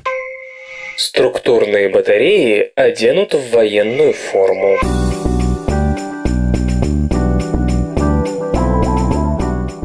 [0.98, 4.78] Структурные батареи оденут в военную форму.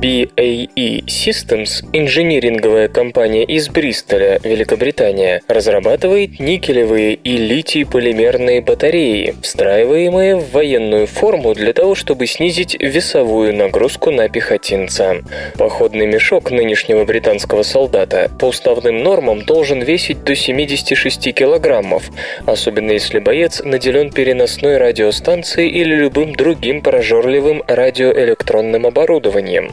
[0.00, 11.08] BAE Systems, инжиниринговая компания из Бристоля, Великобритания, разрабатывает никелевые и литий-полимерные батареи, встраиваемые в военную
[11.08, 15.16] форму для того, чтобы снизить весовую нагрузку на пехотинца.
[15.56, 22.08] Походный мешок нынешнего британского солдата по уставным нормам должен весить до 76 килограммов,
[22.46, 29.72] особенно если боец наделен переносной радиостанцией или любым другим прожорливым радиоэлектронным оборудованием.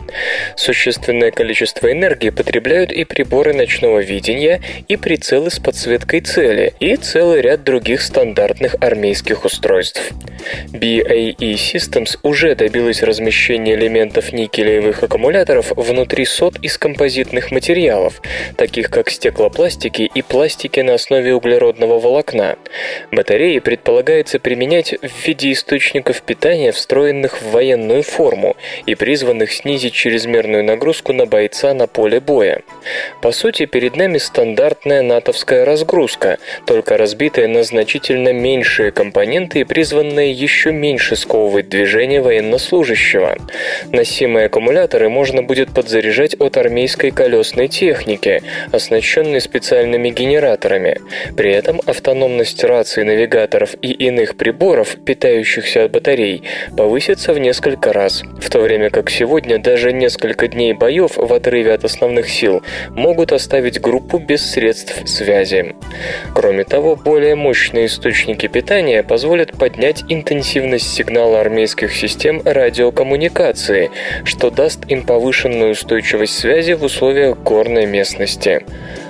[0.56, 7.42] Существенное количество энергии потребляют и приборы ночного видения, и прицелы с подсветкой цели, и целый
[7.42, 10.12] ряд других стандартных армейских устройств.
[10.72, 18.22] BAE Systems уже добилась размещения элементов никелевых аккумуляторов внутри сот из композитных материалов,
[18.58, 22.58] таких как стеклопластики и пластики на основе углеродного волокна.
[23.12, 28.56] Батареи предполагается применять в виде источников питания, встроенных в военную форму
[28.86, 32.62] и призванных снизить чрезмерную нагрузку на бойца на поле боя.
[33.24, 36.38] По сути, перед нами стандартная натовская разгрузка,
[36.68, 43.36] только разбитая на значительно меньшие компоненты и призванная еще меньше сковывать движение военнослужащего.
[43.92, 51.02] Носимые аккумуляторы можно будет подзаряжать от армейской колесной техники, оснащенной специальными генераторами.
[51.36, 56.44] При этом автономность раций, навигаторов и иных приборов, питающихся от батарей,
[56.78, 61.74] повысится в несколько раз, в то время как сегодня даже несколько дней боев в отрыве
[61.74, 65.76] от основных сил могут оставить группу без средств связи.
[66.34, 73.92] Кроме того, более мощные источники питания позволят поднять интенсивность сигнала армейских систем радиокоммуникации,
[74.24, 78.64] что даст им повышенную устойчивость связи в условиях горной местности.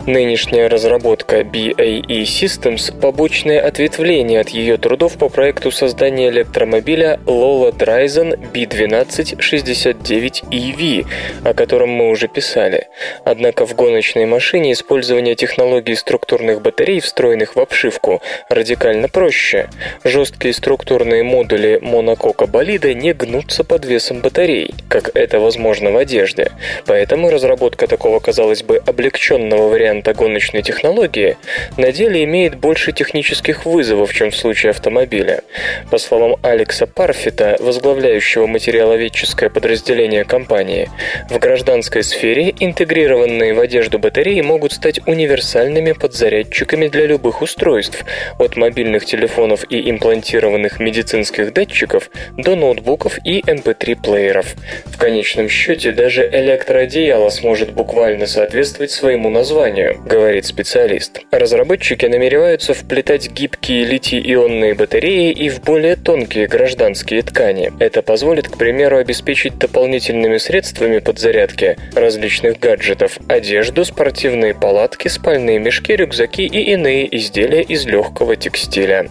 [0.08, 8.38] Нынешняя разработка BAE Systems– побочное ответвление от ее трудов по проекту создания электромобиля Lola Dryzen
[8.54, 11.08] B1269EV,
[11.44, 12.88] о котором мы уже писали.
[13.24, 19.70] Однако в гоночной машине использование технологий структурных батарей, встроенных в обшивку, радикально проще.
[20.04, 26.52] Жесткие структурные модули монокока болида не гнутся под весом батарей, как это возможно в одежде.
[26.86, 31.38] Поэтому разработка такого, казалось бы, облегченного варианта варианта гоночной технологии
[31.78, 35.42] на деле имеет больше технических вызовов, чем в случае автомобиля.
[35.90, 40.90] По словам Алекса Парфита, возглавляющего материаловедческое подразделение компании,
[41.30, 48.04] в гражданской сфере интегрированные в одежду батареи могут стать универсальными подзарядчиками для любых устройств,
[48.40, 54.46] от мобильных телефонов и имплантированных медицинских датчиков до ноутбуков и MP3-плееров.
[54.46, 61.22] Эм в конечном счете даже электроодеяло сможет буквально соответствовать своему названию энергию, говорит специалист.
[61.32, 67.72] Разработчики намереваются вплетать гибкие литий-ионные батареи и в более тонкие гражданские ткани.
[67.80, 75.96] Это позволит, к примеру, обеспечить дополнительными средствами подзарядки различных гаджетов одежду, спортивные палатки, спальные мешки,
[75.96, 79.10] рюкзаки и иные изделия из легкого текстиля.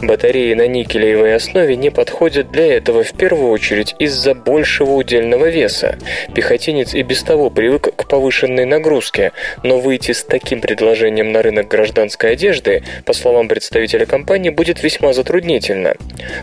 [0.00, 5.98] Батареи на никелевой основе не подходят для этого в первую очередь из-за большего удельного веса.
[6.34, 11.68] Пехотинец и без того привык к повышенной нагрузке, но выйти с таким предложением на рынок
[11.68, 15.94] гражданской одежды, по словам представителя компании, будет весьма затруднительно.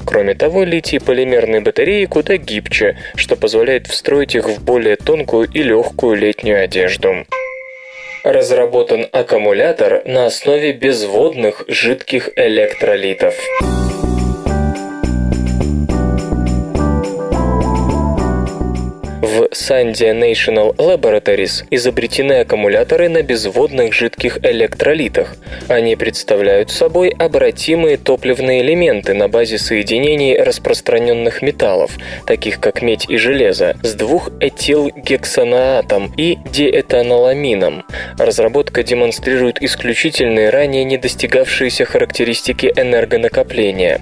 [0.05, 6.17] Кроме того, литий-полимерные батареи куда гибче, что позволяет встроить их в более тонкую и легкую
[6.17, 7.25] летнюю одежду.
[8.23, 13.35] Разработан аккумулятор на основе безводных жидких электролитов.
[19.21, 25.35] В Sandia National Laboratories изобретены аккумуляторы на безводных жидких электролитах.
[25.67, 33.17] Они представляют собой обратимые топливные элементы на базе соединений распространенных металлов, таких как медь и
[33.17, 37.83] железо, с двух-этилгексаноатом и диэтаноламином.
[38.17, 43.99] Разработка демонстрирует исключительные ранее не достигавшиеся характеристики энергонакопления.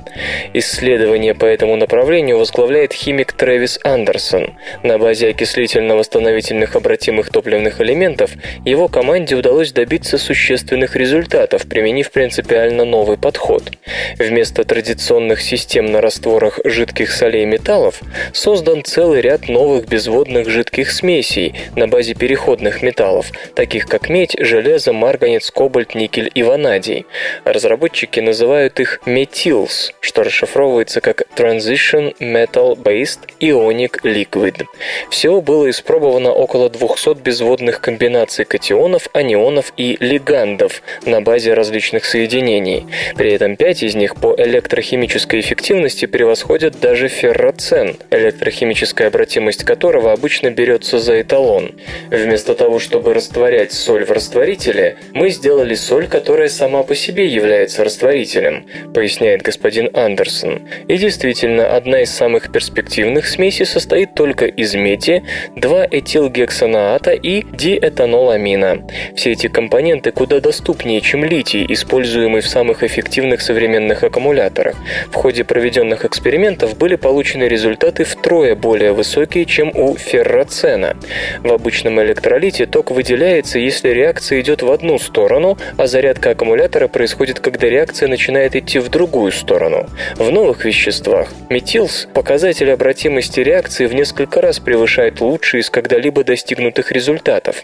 [0.53, 4.53] Исследование по этому направлению возглавляет химик Трэвис Андерсон.
[4.83, 8.31] На базе окислительно-восстановительных обратимых топливных элементов
[8.65, 13.71] его команде удалось добиться существенных результатов, применив принципиально новый подход.
[14.19, 18.01] Вместо традиционных систем на растворах жидких солей металлов
[18.33, 24.91] создан целый ряд новых безводных жидких смесей на базе переходных металлов, таких как медь, железо,
[24.91, 27.05] марганец, кобальт, никель и ванадий.
[27.45, 34.65] Разработчики называют их methyls, что расшифровывается как Transition Metal Based Ionic Liquid.
[35.09, 42.85] Всего было испробовано около 200 безводных комбинаций катионов, анионов и лигандов на базе различных соединений.
[43.15, 50.49] При этом пять из них по электрохимической эффективности превосходят даже ферроцен, электрохимическая обратимость которого обычно
[50.49, 51.71] берется за эталон.
[52.09, 57.83] Вместо того, чтобы растворять соль в растворителе, мы сделали соль, которая сама по себе является
[57.83, 60.67] растворителем, поясняет господин Андерсон.
[60.87, 65.23] И действительно, одна из самых перспективных смесей состоит только из меди,
[65.55, 68.87] 2-этилгексаноата и диэтаноламина.
[69.15, 74.75] Все эти компоненты куда доступнее, чем литий, используемый в самых эффективных современных аккумуляторах.
[75.11, 80.95] В ходе проведенных экспериментов были получены результаты втрое более высокие, чем у ферроцена.
[81.43, 87.39] В обычном электролите ток выделяется, если реакция идет в одну сторону, а зарядка аккумулятора происходит,
[87.39, 89.87] когда реакция начинает идти в другую сторону.
[90.15, 94.76] В новых веществах метилс показатель обратимости реакции в несколько раз превышает
[95.21, 97.63] лучшие из когда-либо достигнутых результатов.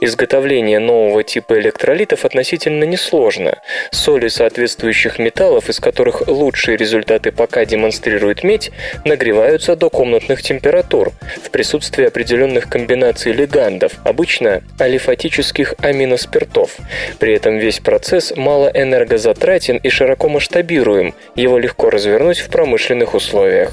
[0.00, 3.60] Изготовление нового типа электролитов относительно несложно.
[3.90, 8.70] Соли соответствующих металлов, из которых лучшие результаты пока демонстрирует медь,
[9.04, 11.12] нагреваются до комнатных температур
[11.42, 16.76] в присутствии определенных комбинаций легандов, обычно алифатических аминоспиртов.
[17.18, 23.72] При этом весь процесс мало энергозатратен и широко масштабируем, его легко развернуть в промышленных условиях.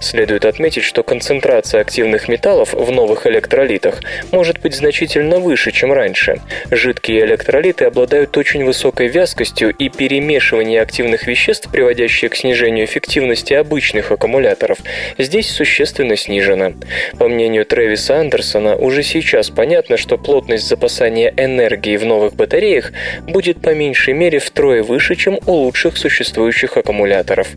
[0.00, 6.40] Следует отметить, что концентрация активных металлов в новых электролитах может быть значительно выше, чем раньше.
[6.70, 14.12] Жидкие электролиты обладают очень высокой вязкостью и перемешивание активных веществ, приводящее к снижению эффективности обычных
[14.12, 14.78] аккумуляторов,
[15.18, 16.72] здесь существенно снижено.
[17.18, 22.92] По мнению Трэвиса Андерсона, уже сейчас понятно, что плотность запасания энергии в новых батареях
[23.26, 27.48] будет по меньшей мере втрое выше, чем у лучших существующих аккумуляторов.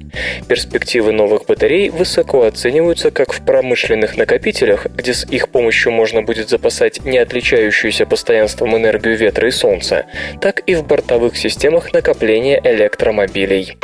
[0.48, 6.50] Перспективы новых батарей высоко оцениваются как в промышленных накопителях, где с их помощью можно будет
[6.50, 7.18] запасать не
[7.60, 10.06] отличающуюся постоянством энергию ветра и солнца,
[10.42, 13.78] так и в бортовых системах накопления электромобилей.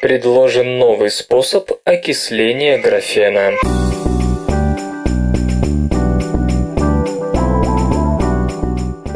[0.00, 3.52] Предложен новый способ окисления графена.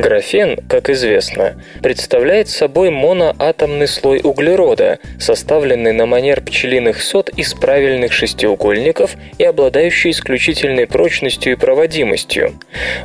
[0.01, 8.11] Графен, как известно, представляет собой моноатомный слой углерода, составленный на манер пчелиных сот из правильных
[8.11, 12.55] шестиугольников и обладающий исключительной прочностью и проводимостью.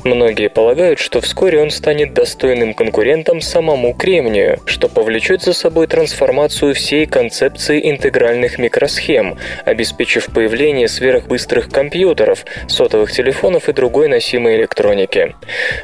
[0.06, 6.74] Многие полагают, что вскоре он станет достойным конкурентом самому кремнию, что повлечет за собой трансформацию
[6.74, 15.36] всей концепции интегральных микросхем, обеспечив появление сверхбыстрых компьютеров, сотовых телефонов и другой носимой электроники.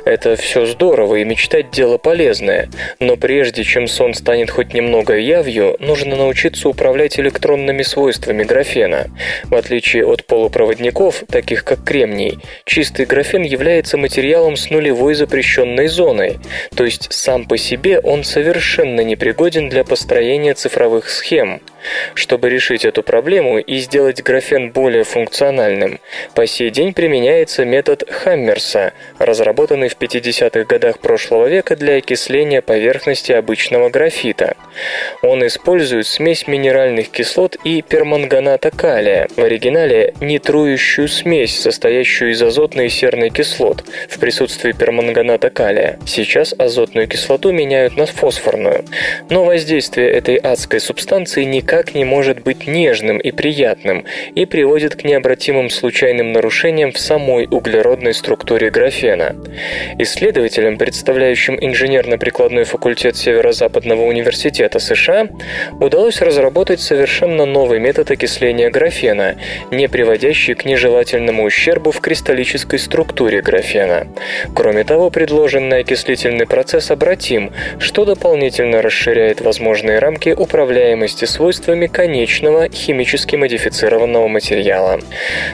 [0.05, 5.17] Это все здорово, здорово и мечтать дело полезное, но прежде чем сон станет хоть немного
[5.17, 9.07] явью, нужно научиться управлять электронными свойствами графена.
[9.45, 16.37] В отличие от полупроводников, таких как кремний, чистый графен является материалом с нулевой запрещенной зоной,
[16.75, 21.61] то есть сам по себе он совершенно непригоден для построения цифровых схем.
[22.13, 25.99] Чтобы решить эту проблему и сделать графен более функциональным,
[26.35, 32.61] по сей день применяется метод Хаммерса, разработанный в 50-х годах годах прошлого века для окисления
[32.61, 34.55] поверхности обычного графита.
[35.21, 42.87] Он использует смесь минеральных кислот и перманганата калия, в оригинале нитрующую смесь, состоящую из азотной
[42.87, 45.99] и серной кислот, в присутствии перманганата калия.
[46.05, 48.83] Сейчас азотную кислоту меняют на фосфорную.
[49.29, 55.03] Но воздействие этой адской субстанции никак не может быть нежным и приятным и приводит к
[55.03, 59.35] необратимым случайным нарушениям в самой углеродной структуре графена.
[59.99, 65.27] Исследователям, представляющим инженерно-прикладной факультет Северо-Западного университета США,
[65.79, 69.35] удалось разработать совершенно новый метод окисления графена,
[69.69, 74.07] не приводящий к нежелательному ущербу в кристаллической структуре графена.
[74.55, 83.35] Кроме того, предложенный окислительный процесс обратим, что дополнительно расширяет возможные рамки управляемости свойствами конечного химически
[83.35, 84.99] модифицированного материала.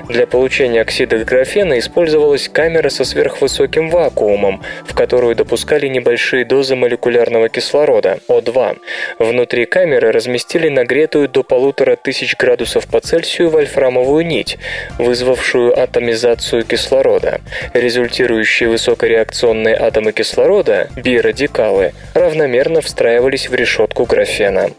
[0.08, 7.50] Для получения оксида графена использовалась камера со сверхвысоким вакуумом, в которую допускали небольшие дозы молекулярного
[7.50, 8.78] кислорода, О2.
[9.18, 14.60] Внутри камеры разместили нагретую до полутора тысяч градусов по Цельсию вольфрамовую нить,
[15.00, 17.42] вызвавшую атомизацию кислорода.
[17.74, 24.70] Результирующие высокореакционные атомы кислорода, бирадикалы, равномерно встраивались в решетку графена.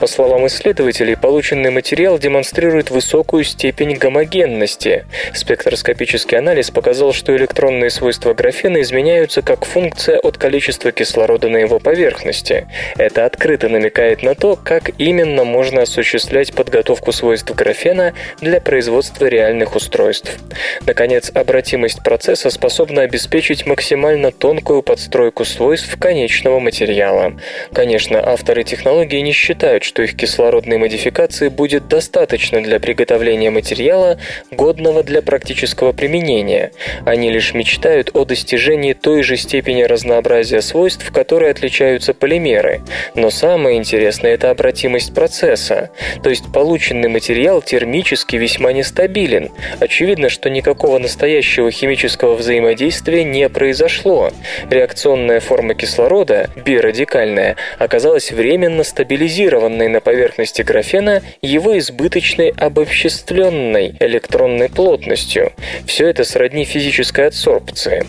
[0.00, 5.04] По словам исследователей, полученный материал демонстрирует высокую степень гомогенности.
[5.32, 11.78] Спектроскопический анализ показал, что электронные свойства графена изменяются как функция от количества кислорода на его
[11.78, 12.66] поверхности.
[12.96, 19.76] Это открыто намекает на то, как именно можно осуществлять подготовку свойств графена для производства реальных
[19.76, 20.38] устройств.
[20.86, 27.34] Наконец, обратимость процесса способна обеспечить максимально тонкую подстройку свойств конечного материала.
[27.72, 34.18] Конечно, авторы технологии не считают, что их кислородной модификации будет достаточно для приготовления материала,
[34.50, 36.72] годного для практического применения.
[37.04, 42.82] Они лишь мечтают о достижении той же степени разнообразия свойств, которые отличаются полимеры.
[43.14, 45.90] Но самое интересное– это обратимость процесса.
[46.22, 49.50] То есть полученный материал термически весьма нестабилен.
[49.80, 54.30] Очевидно, что никакого настоящего химического взаимодействия не произошло.
[54.70, 65.52] Реакционная форма кислорода, бирадикальная, оказалась временно стабилизированной на поверхности графена его избыточной обобществленной электронной плотностью.
[65.86, 68.04] Все это сродни физической адсорбции.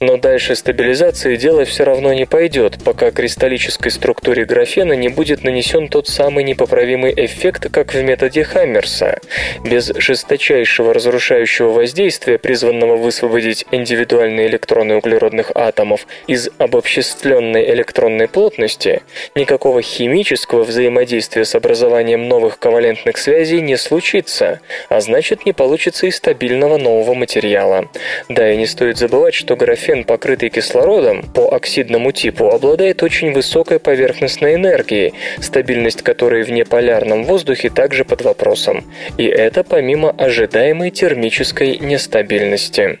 [0.00, 0.54] Но дальше
[1.00, 6.44] стабилизации дело все равно не пойдет, пока кристаллической структуре графена не будет нанесен тот самый
[6.44, 9.18] непоправимый эффект, как в методе Хаммерса.
[9.64, 19.00] Без жесточайшего разрушающего воздействия, призванного высвободить индивидуальные электроны углеродных атомов из обобществленной электронной плотности,
[19.34, 26.10] никакого химического взаимодействия с образованием новых ковалентных связей не случится, а значит не получится и
[26.10, 27.88] стабильного нового материала.
[28.28, 30.89] Да, и не стоит забывать, что графен, покрытый кислородом
[31.34, 38.22] по оксидному типу, обладает очень высокой поверхностной энергией, стабильность которой в неполярном воздухе также под
[38.22, 38.84] вопросом.
[39.16, 42.98] И это помимо ожидаемой термической нестабильности.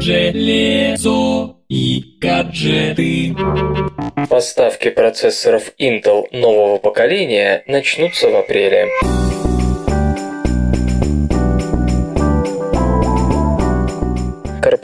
[0.00, 3.34] Железо и гаджеты.
[4.28, 8.88] Поставки процессоров Intel нового поколения начнутся в апреле.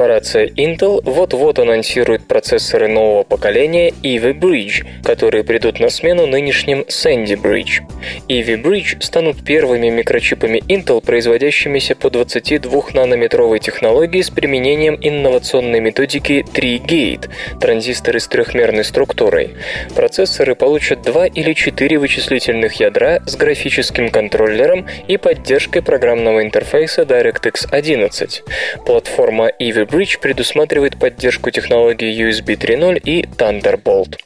[0.00, 7.38] Корпорация Intel вот-вот анонсирует процессоры нового поколения Ivy Bridge, которые придут на смену нынешним Sandy
[7.38, 7.82] Bridge.
[8.26, 17.28] Ivy Bridge станут первыми микрочипами Intel, производящимися по 22-нанометровой технологии с применением инновационной методики 3-Gate–
[17.60, 19.50] транзисторы с трехмерной структурой.
[19.94, 27.68] Процессоры получат два или четыре вычислительных ядра с графическим контроллером и поддержкой программного интерфейса DirectX
[27.70, 28.44] 11.
[28.86, 34.18] Платформа Ivy Bridge предусматривает поддержку технологий USB 3.0 и Thunderbolt.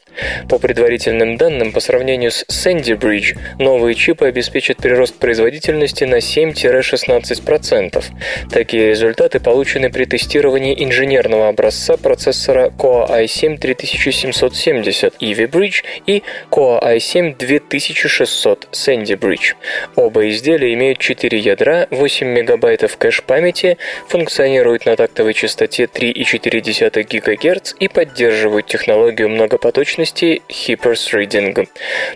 [0.49, 8.03] По предварительным данным, по сравнению с Sandy Bridge, новые чипы обеспечат прирост производительности на 7-16%.
[8.51, 16.81] Такие результаты получены при тестировании инженерного образца процессора Core i7 3770 Ivy Bridge и Core
[16.81, 19.55] i7 2600 Sandy Bridge.
[19.95, 27.87] Оба изделия имеют 4 ядра, 8 мегабайтов кэш-памяти, функционируют на тактовой частоте 3,4 ГГц и
[27.87, 31.67] поддерживают технологию многопоточности мощности Hippers Reading.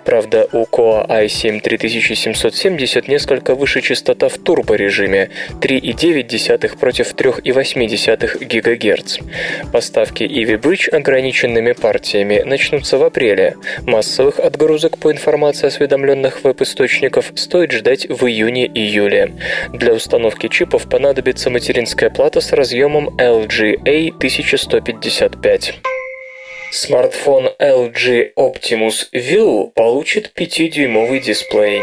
[0.05, 5.29] Правда, у Core i7 3770 несколько выше частота в турборежиме
[5.61, 9.17] 3,9 против 3,8 ГГц.
[9.71, 13.55] Поставки Ivy Bridge ограниченными партиями начнутся в апреле.
[13.85, 19.33] Массовых отгрузок по информации осведомленных веб-источников стоит ждать в июне-июле.
[19.73, 25.98] Для установки чипов понадобится материнская плата с разъемом LGA 1155.
[26.71, 31.81] Смартфон LG Optimus View получит 5-дюймовый дисплей.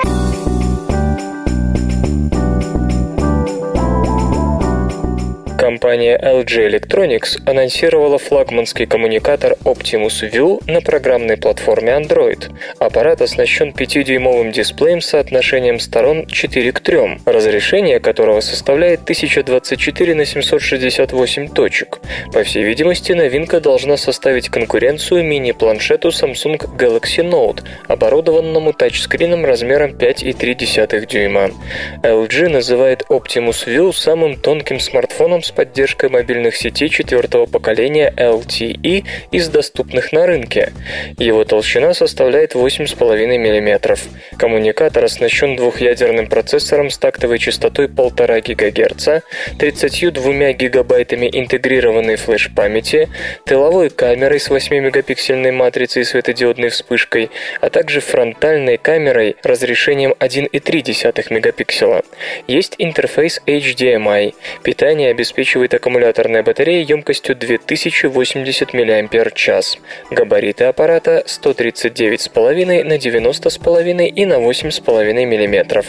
[5.67, 12.55] Компания LG Electronics анонсировала флагманский коммуникатор Optimus View на программной платформе Android.
[12.79, 20.25] Аппарат оснащен 5-дюймовым дисплеем с соотношением сторон 4 к 3, разрешение которого составляет 1024 на
[20.25, 21.99] 768 точек.
[22.33, 31.07] По всей видимости, новинка должна составить конкуренцию мини-планшету Samsung Galaxy Note, оборудованному тачскрином размером 5,3
[31.07, 31.51] дюйма.
[32.05, 39.49] LG называет Optimus View самым тонким смартфоном с поддержкой мобильных сетей четвертого поколения LTE из
[39.49, 40.73] доступных на рынке.
[41.19, 43.97] Его толщина составляет 8,5 мм.
[44.39, 49.25] Коммуникатор оснащен двухъядерным процессором с тактовой частотой 1,5 ГГц,
[49.59, 53.09] 32 гигабайтами интегрированной флеш-памяти,
[53.47, 57.31] тыловой камерой с 8-мегапиксельной матрицей и светодиодной вспышкой,
[57.63, 62.03] а также фронтальной камерой разрешением 1,3 мегапикселя.
[62.47, 64.35] Есть интерфейс HDMI.
[64.63, 69.79] Питание обеспечивает обеспечивает аккумуляторная батарея емкостью 2080 мАч.
[70.11, 75.85] Габариты аппарата 139,5 на 90,5 и на 8,5 мм.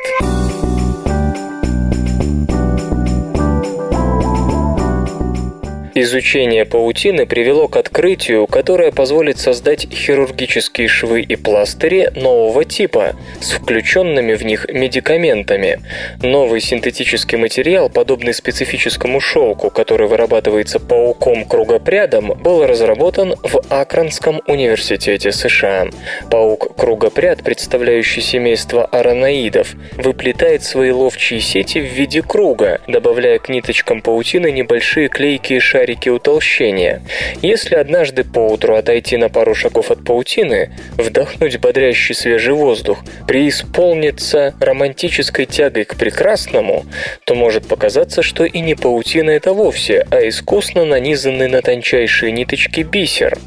[5.96, 13.52] Изучение паутины привело к открытию, которое позволит создать хирургические швы и пластыри нового типа с
[13.52, 15.82] включенными в них медикаментами.
[16.22, 25.88] Новый синтетический материал, подобный специфическому шелку, который вырабатывается пауком-кругопрядом, был разработан в Акронском университете США.
[26.30, 34.52] Паук-кругопряд, представляющий семейство араноидов, выплетает свои ловчие сети в виде круга, добавляя к ниточкам паутины
[34.52, 37.02] небольшие клейкие шарики шарики утолщения.
[37.42, 45.46] Если однажды поутру отойти на пару шагов от паутины, вдохнуть бодрящий свежий воздух, преисполниться романтической
[45.46, 46.86] тягой к прекрасному,
[47.26, 52.82] то может показаться, что и не паутина это вовсе, а искусно нанизанный на тончайшие ниточки
[52.82, 53.38] бисер.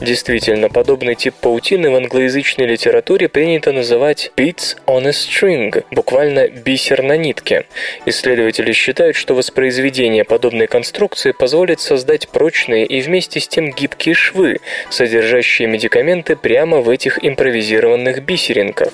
[0.00, 7.02] Действительно, подобный тип паутины в англоязычной литературе принято называть beads on a string, буквально бисер
[7.02, 7.64] на нитке.
[8.04, 14.58] Исследователи считают, что воспроизведение подобной конструкции позволит создать прочные и вместе с тем гибкие швы,
[14.90, 18.92] содержащие медикаменты прямо в этих импровизированных бисеринках.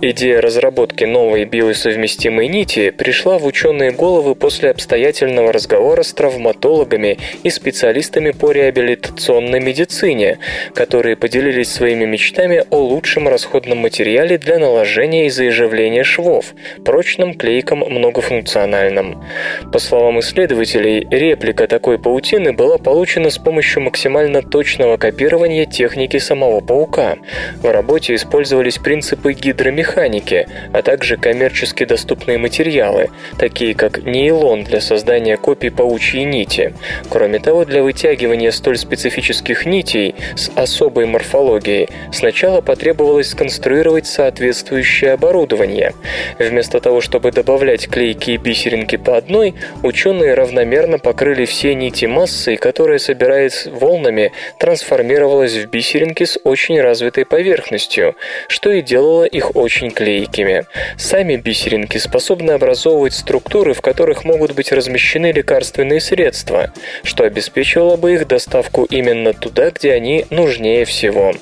[0.00, 7.50] Идея разработки новой биосовместимой нити пришла в ученые головы после обстоятельного разговора с травматологами и
[7.50, 10.38] специалистами по реабилитационной медицине,
[10.74, 16.54] которые поделились своими мечтами о лучшем расходном материале для наложения и заживления швов,
[16.84, 19.24] прочном клейком многофункциональном.
[19.72, 26.18] По словам исследователей, реплика такой паутины паутины была получена с помощью максимально точного копирования техники
[26.18, 27.16] самого паука.
[27.60, 35.36] В работе использовались принципы гидромеханики, а также коммерчески доступные материалы, такие как нейлон для создания
[35.36, 36.72] копий паучьей нити.
[37.10, 45.94] Кроме того, для вытягивания столь специфических нитей с особой морфологией сначала потребовалось сконструировать соответствующее оборудование.
[46.38, 52.98] Вместо того, чтобы добавлять клейкие бисеринки по одной, ученые равномерно покрыли все нити массой, которая,
[52.98, 58.16] собираясь волнами, трансформировалась в бисеринки с очень развитой поверхностью,
[58.48, 60.64] что и делало их очень клейкими.
[60.96, 68.14] Сами бисеринки способны образовывать структуры, в которых могут быть размещены лекарственные средства, что обеспечивало бы
[68.14, 71.34] их доставку именно туда, где они нужнее всего.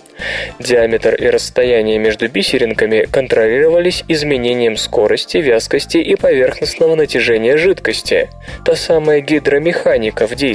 [0.59, 8.29] Диаметр и расстояние между бисеринками контролировались изменением скорости, вязкости и поверхностного натяжения жидкости.
[8.65, 10.52] Та самая гидромеханика в действии.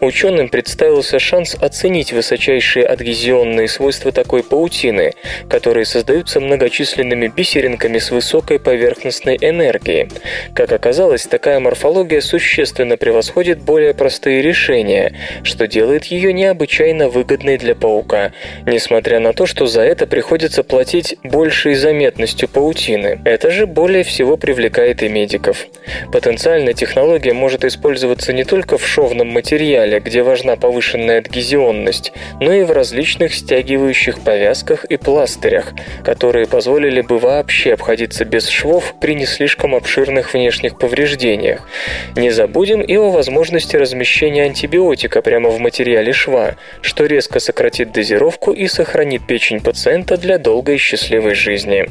[0.00, 5.12] Ученым представился шанс оценить высочайшие адгезионные свойства такой паутины,
[5.48, 10.08] которые создаются многочисленными бисеринками с высокой поверхностной энергией.
[10.54, 17.74] Как оказалось, такая морфология существенно превосходит более простые решения, что делает ее необычайно выгодной для
[17.74, 18.32] паука,
[18.66, 23.20] несмотря на то, что за это приходится платить большей заметностью паутины.
[23.24, 25.66] Это же более всего привлекает и медиков.
[26.12, 32.64] Потенциально технология может использоваться не только в шовном материале, где важна повышенная адгезионность, но и
[32.64, 35.72] в различных стягивающих повязках и пластырях,
[36.04, 41.68] которые позволили бы вообще обходиться без швов при не слишком обширных внешних повреждениях.
[42.16, 48.50] Не забудем и о возможности размещения антибиотика прямо в материале шва, что резко сократит дозировку
[48.50, 51.86] и сохранит печень пациента для долгой и счастливой жизни.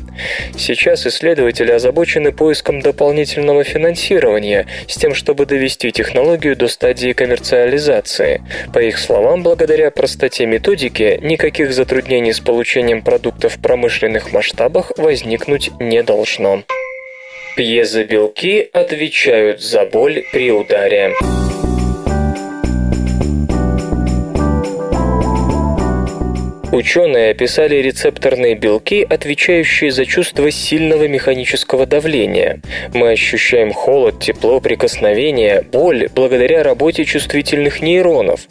[0.57, 8.41] Сейчас исследователи озабочены поиском дополнительного финансирования с тем, чтобы довести технологию до стадии коммерциализации.
[8.73, 15.69] По их словам, благодаря простоте методики, никаких затруднений с получением продуктов в промышленных масштабах возникнуть
[15.79, 16.63] не должно.
[17.55, 21.13] Пьезобелки отвечают за боль при ударе.
[26.71, 32.61] Ученые описали рецепторные белки, отвечающие за чувство сильного механического давления.
[32.93, 38.41] Мы ощущаем холод, тепло, прикосновение, боль благодаря работе чувствительных нейронов.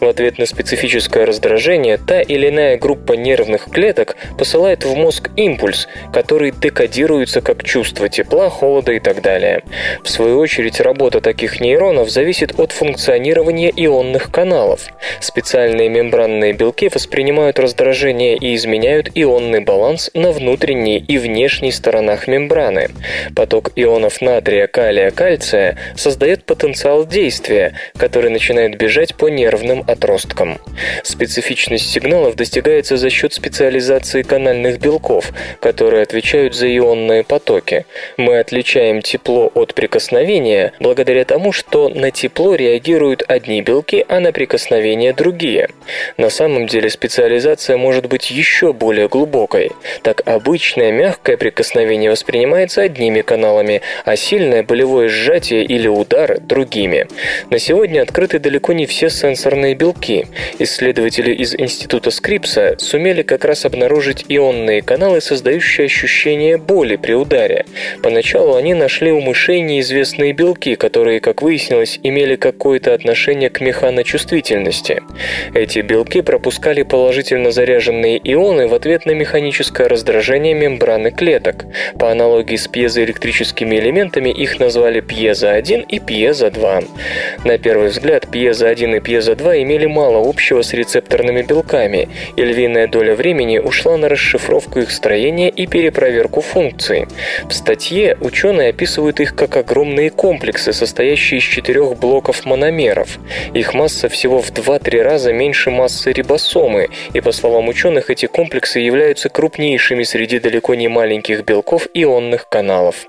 [0.00, 5.88] В ответ на специфическое раздражение та или иная группа нервных клеток посылает в мозг импульс,
[6.12, 9.62] который декодируется как чувство тепла, холода и так далее.
[10.04, 14.88] В свою очередь, работа таких нейронов зависит от функционирования ионных каналов.
[15.20, 22.90] Специальные мембранные белки воспринимают раздражение и изменяют ионный баланс на внутренней и внешней сторонах мембраны.
[23.34, 30.58] Поток ионов натрия, калия, кальция создает потенциал действия, который начинает бежать по нервным отросткам.
[31.02, 37.86] Специфичность сигналов достигается за счет специализации канальных белков, которые отвечают за ионные потоки.
[38.16, 44.32] Мы отличаем тепло от прикосновения благодаря тому, что на тепло реагируют одни белки, а на
[44.32, 45.68] прикосновение другие.
[46.16, 49.72] На самом деле специализация вибрация может быть еще более глубокой.
[50.02, 57.06] Так обычное мягкое прикосновение воспринимается одними каналами, а сильное болевое сжатие или удар– другими.
[57.50, 60.26] На сегодня открыты далеко не все сенсорные белки.
[60.58, 67.66] Исследователи из Института Скрипса сумели как раз обнаружить ионные каналы, создающие ощущение боли при ударе.
[68.02, 75.02] Поначалу они нашли у мышей неизвестные белки, которые, как выяснилось, имели какое-то отношение к механочувствительности.
[75.52, 81.64] Эти белки пропускали положительно сильно заряженные ионы в ответ на механическое раздражение мембраны клеток.
[81.98, 86.84] По аналогии с пьезоэлектрическими элементами их назвали пьезо-1 и пьезо-2.
[87.44, 93.16] На первый взгляд, пьезо-1 и пьезо-2 имели мало общего с рецепторными белками, и львиная доля
[93.16, 97.06] времени ушла на расшифровку их строения и перепроверку функций.
[97.48, 103.18] В статье ученые описывают их как огромные комплексы, состоящие из четырех блоков мономеров.
[103.52, 108.78] Их масса всего в 2-3 раза меньше массы рибосомы, и по словам ученых, эти комплексы
[108.78, 113.06] являются крупнейшими среди далеко не маленьких белков ионных каналов.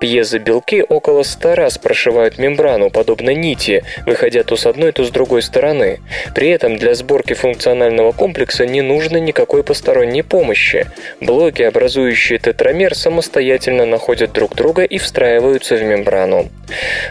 [0.00, 5.42] Пьезобелки около 100 раз прошивают мембрану, подобно нити, выходя то с одной, то с другой
[5.42, 6.00] стороны.
[6.34, 10.86] При этом для сборки функционального комплекса не нужно никакой посторонней помощи.
[11.20, 16.48] Блоки, образующие тетрамер, самостоятельно находят друг друга и встраиваются в мембрану.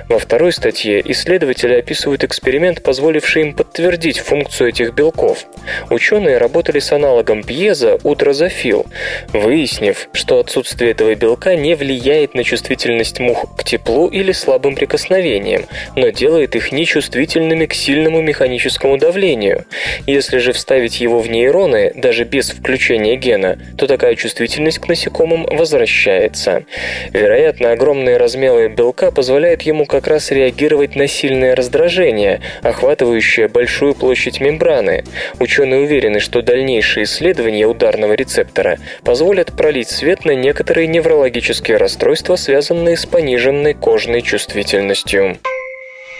[0.09, 5.45] Во второй статье исследователи описывают эксперимент, позволивший им подтвердить функцию этих белков.
[5.89, 8.85] Ученые работали с аналогом пьеза у дрозофил,
[9.33, 15.65] выяснив, что отсутствие этого белка не влияет на чувствительность мух к теплу или слабым прикосновениям,
[15.97, 19.65] но делает их нечувствительными к сильному механическому давлению.
[20.07, 25.45] Если же вставить его в нейроны, даже без включения гена, то такая чувствительность к насекомым
[25.51, 26.63] возвращается.
[27.11, 34.39] Вероятно, огромные размеры белка позволяют ему как раз реагировать на сильное раздражение, охватывающее большую площадь
[34.39, 35.03] мембраны.
[35.41, 42.95] Ученые уверены, что дальнейшие исследования ударного рецептора позволят пролить свет на некоторые неврологические расстройства, связанные
[42.95, 45.37] с пониженной кожной чувствительностью.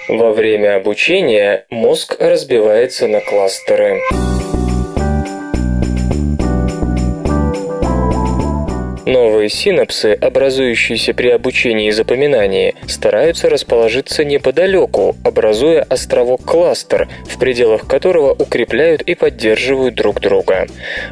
[0.09, 4.01] Во время обучения мозг разбивается на кластеры.
[9.05, 18.31] Новые синапсы, образующиеся при обучении и запоминании, стараются расположиться неподалеку, образуя островок-кластер, в пределах которого
[18.31, 20.65] укрепляют и поддерживают друг друга.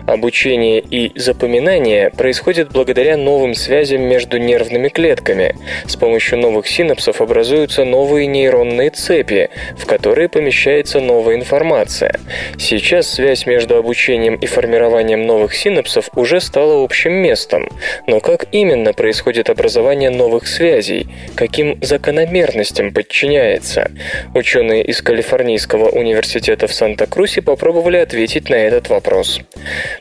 [0.07, 5.55] Обучение и запоминание происходит благодаря новым связям между нервными клетками.
[5.85, 12.19] С помощью новых синапсов образуются новые нейронные цепи, в которые помещается новая информация.
[12.57, 17.69] Сейчас связь между обучением и формированием новых синапсов уже стала общим местом.
[18.07, 21.07] Но как именно происходит образование новых связей?
[21.35, 23.91] Каким закономерностям подчиняется?
[24.33, 29.41] Ученые из Калифорнийского университета в Санта-Крусе попробовали ответить на этот вопрос.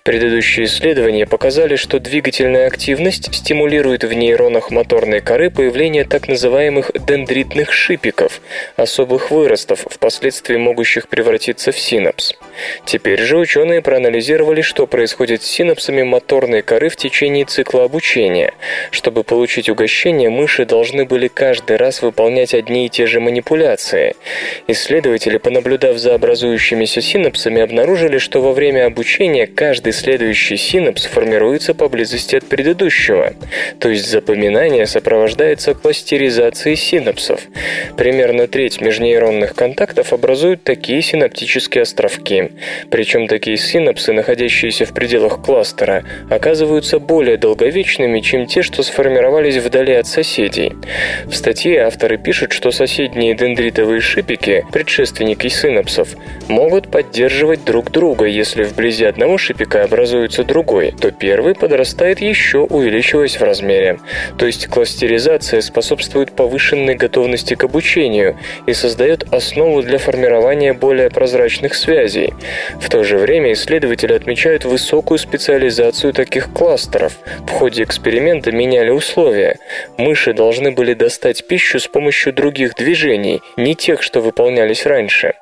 [0.03, 7.72] Предыдущие исследования показали, что двигательная активность стимулирует в нейронах моторной коры появление так называемых дендритных
[7.72, 8.41] шипиков,
[8.76, 12.35] особых выростов, впоследствии могущих превратиться в синапс.
[12.85, 18.53] Теперь же ученые проанализировали, что происходит с синапсами моторной коры в течение цикла обучения.
[18.91, 24.14] Чтобы получить угощение, мыши должны были каждый раз выполнять одни и те же манипуляции.
[24.66, 32.37] Исследователи, понаблюдав за образующимися синапсами, обнаружили, что во время обучения каждый следующий синапс формируется поблизости
[32.37, 33.35] от предыдущего.
[33.79, 37.41] То есть запоминание сопровождается кластеризацией синапсов.
[37.97, 42.51] Примерно треть межнейронных контактов образуют такие синаптические островки.
[42.91, 49.95] Причем такие синапсы, находящиеся в пределах кластера, оказываются более долговечными, чем те, что сформировались вдали
[49.95, 50.73] от соседей.
[51.27, 56.09] В статье авторы пишут, что соседние дендритовые шипики, предшественники синапсов,
[56.49, 63.39] могут поддерживать друг друга, если вблизи одного шипика образуется другой, то первый подрастает еще, увеличиваясь
[63.39, 64.01] в размере.
[64.39, 68.37] То есть кластеризация способствует повышенной готовности к обучению
[68.67, 72.35] и создает основу для формирования более прозрачных связей.
[72.81, 77.13] В то же время исследователи отмечают высокую специализацию таких кластеров.
[77.53, 79.59] В ходе эксперимента меняли условия.
[79.98, 85.34] Мыши должны были достать пищу с помощью других движений, не тех, что выполнялись раньше.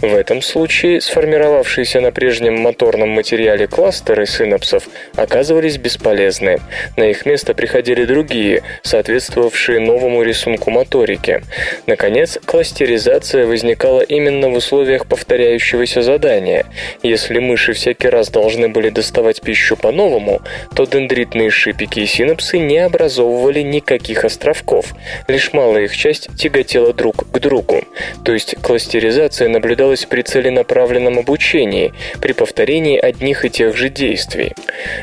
[0.00, 6.58] В этом случае сформировавшиеся на прежнем моторном материале кластеры синапсов оказывались бесполезны.
[6.96, 11.42] На их место приходили другие, соответствовавшие новому рисунку моторики.
[11.86, 16.64] Наконец, кластеризация возникала именно в условиях повторяющегося задания.
[17.02, 20.40] Если мыши всякий раз должны были доставать пищу по-новому,
[20.74, 24.94] то дендритные шипики и синапсы не образовывали никаких островков.
[25.26, 27.82] Лишь малая их часть тяготела друг к другу.
[28.24, 34.52] То есть кластеризация наблюдалась при целенаправленном обучении, при повторении одних и тех же действий.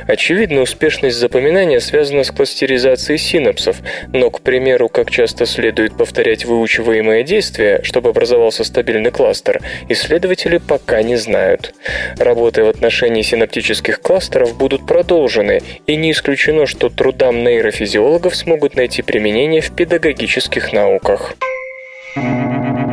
[0.07, 3.77] Очевидно, успешность запоминания связана с кластеризацией синапсов,
[4.13, 11.03] но, к примеру, как часто следует повторять выучиваемое действие, чтобы образовался стабильный кластер, исследователи пока
[11.03, 11.75] не знают.
[12.17, 19.01] Работы в отношении синаптических кластеров будут продолжены, и не исключено, что трудам нейрофизиологов смогут найти
[19.01, 21.33] применение в педагогических науках.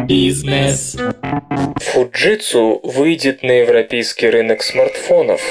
[0.08, 0.96] Бизнес.
[1.94, 5.42] Fujitsu выйдет на европейский рынок смартфонов.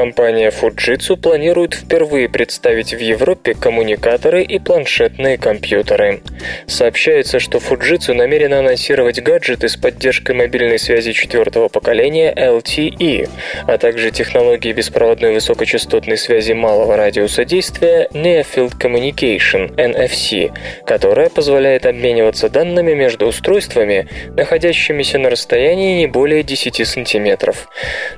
[0.00, 6.22] Компания Fujitsu планирует впервые представить в Европе коммуникаторы и планшетные компьютеры.
[6.66, 13.28] Сообщается, что Fujitsu намерена анонсировать гаджеты с поддержкой мобильной связи четвертого поколения LTE,
[13.66, 20.50] а также технологии беспроводной высокочастотной связи малого радиуса действия Near Field Communication NFC,
[20.86, 27.68] которая позволяет обмениваться данными между устройствами, находящимися на расстоянии не более 10 сантиметров.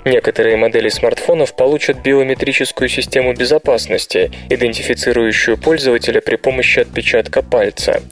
[0.05, 8.03] Некоторые модели смартфонов получат биометрическую систему безопасности, идентифицирующую пользователя при помощи отпечатка пальца.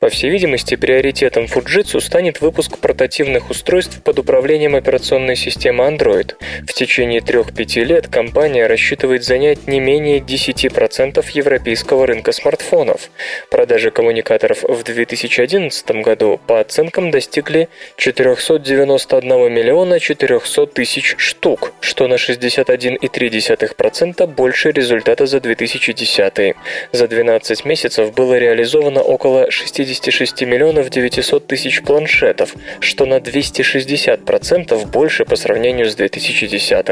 [0.00, 6.34] По всей видимости, приоритетом Fujitsu станет выпуск портативных устройств под управлением операционной системы Android.
[6.66, 13.10] В течение 3-5 лет компания рассчитывает занять не менее 10% европейского рынка смартфонов.
[13.50, 22.18] Продажи коммуникаторов в 2011 году по оценкам достигли 491 миллиона 400 тысяч штук, что на
[22.18, 26.54] 61 1,3% больше результата за 2010.
[26.92, 35.24] За 12 месяцев было реализовано около 66 миллионов 900 тысяч планшетов, что на 260% больше
[35.24, 36.86] по сравнению с 2010.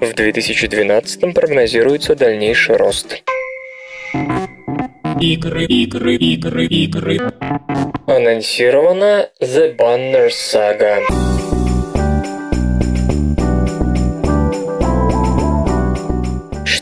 [0.00, 3.22] В 2012 прогнозируется дальнейший рост.
[5.20, 7.18] Игры, игры, игры, игры.
[8.06, 11.37] Анонсирована The Banner Saga.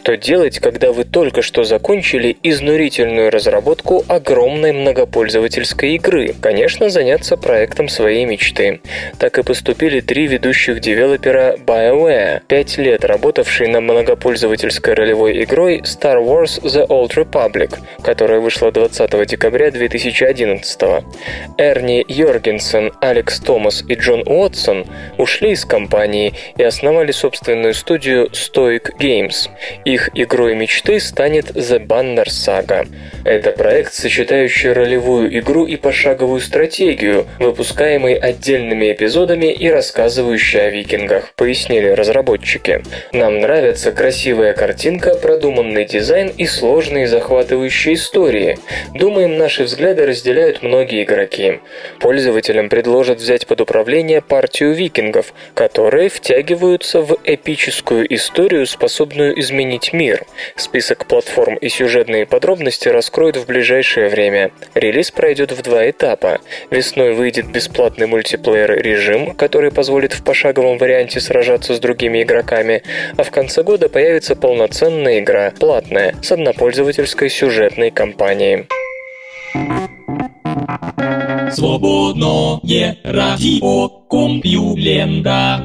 [0.06, 6.32] Что делать, когда вы только что закончили изнурительную разработку огромной многопользовательской игры?
[6.40, 8.82] Конечно, заняться проектом своей мечты.
[9.18, 16.24] Так и поступили три ведущих девелопера BioWare, пять лет работавшие над многопользовательской ролевой игрой Star
[16.24, 20.82] Wars The Old Republic, которая вышла 20 декабря 2011
[21.58, 24.86] Эрни Йоргенсен, Алекс Томас и Джон Уотсон
[25.18, 29.50] ушли из компании и основали собственную студию Stoic Games.
[29.96, 32.86] Их игрой мечты станет The Banner Saga.
[33.24, 41.32] Это проект, сочетающий ролевую игру и пошаговую стратегию, выпускаемый отдельными эпизодами и рассказывающий о викингах,
[41.34, 42.82] пояснили разработчики.
[43.12, 48.58] Нам нравится красивая картинка, продуманный дизайн и сложные захватывающие истории.
[48.94, 51.60] Думаем, наши взгляды разделяют многие игроки.
[52.00, 59.40] Пользователям предложат взять под управление партию викингов, которые втягиваются в эпическую историю, способную
[59.86, 60.24] изменить мир.
[60.56, 64.50] Список платформ и сюжетные подробности раскроют в ближайшее время.
[64.74, 66.38] Релиз пройдет в два этапа.
[66.70, 72.82] Весной выйдет бесплатный мультиплеер-режим, который позволит в пошаговом варианте сражаться с другими игроками,
[73.16, 78.66] а в конце года появится полноценная игра, платная, с однопользовательской сюжетной кампанией.
[81.52, 85.64] Свободное радио Компьюлента.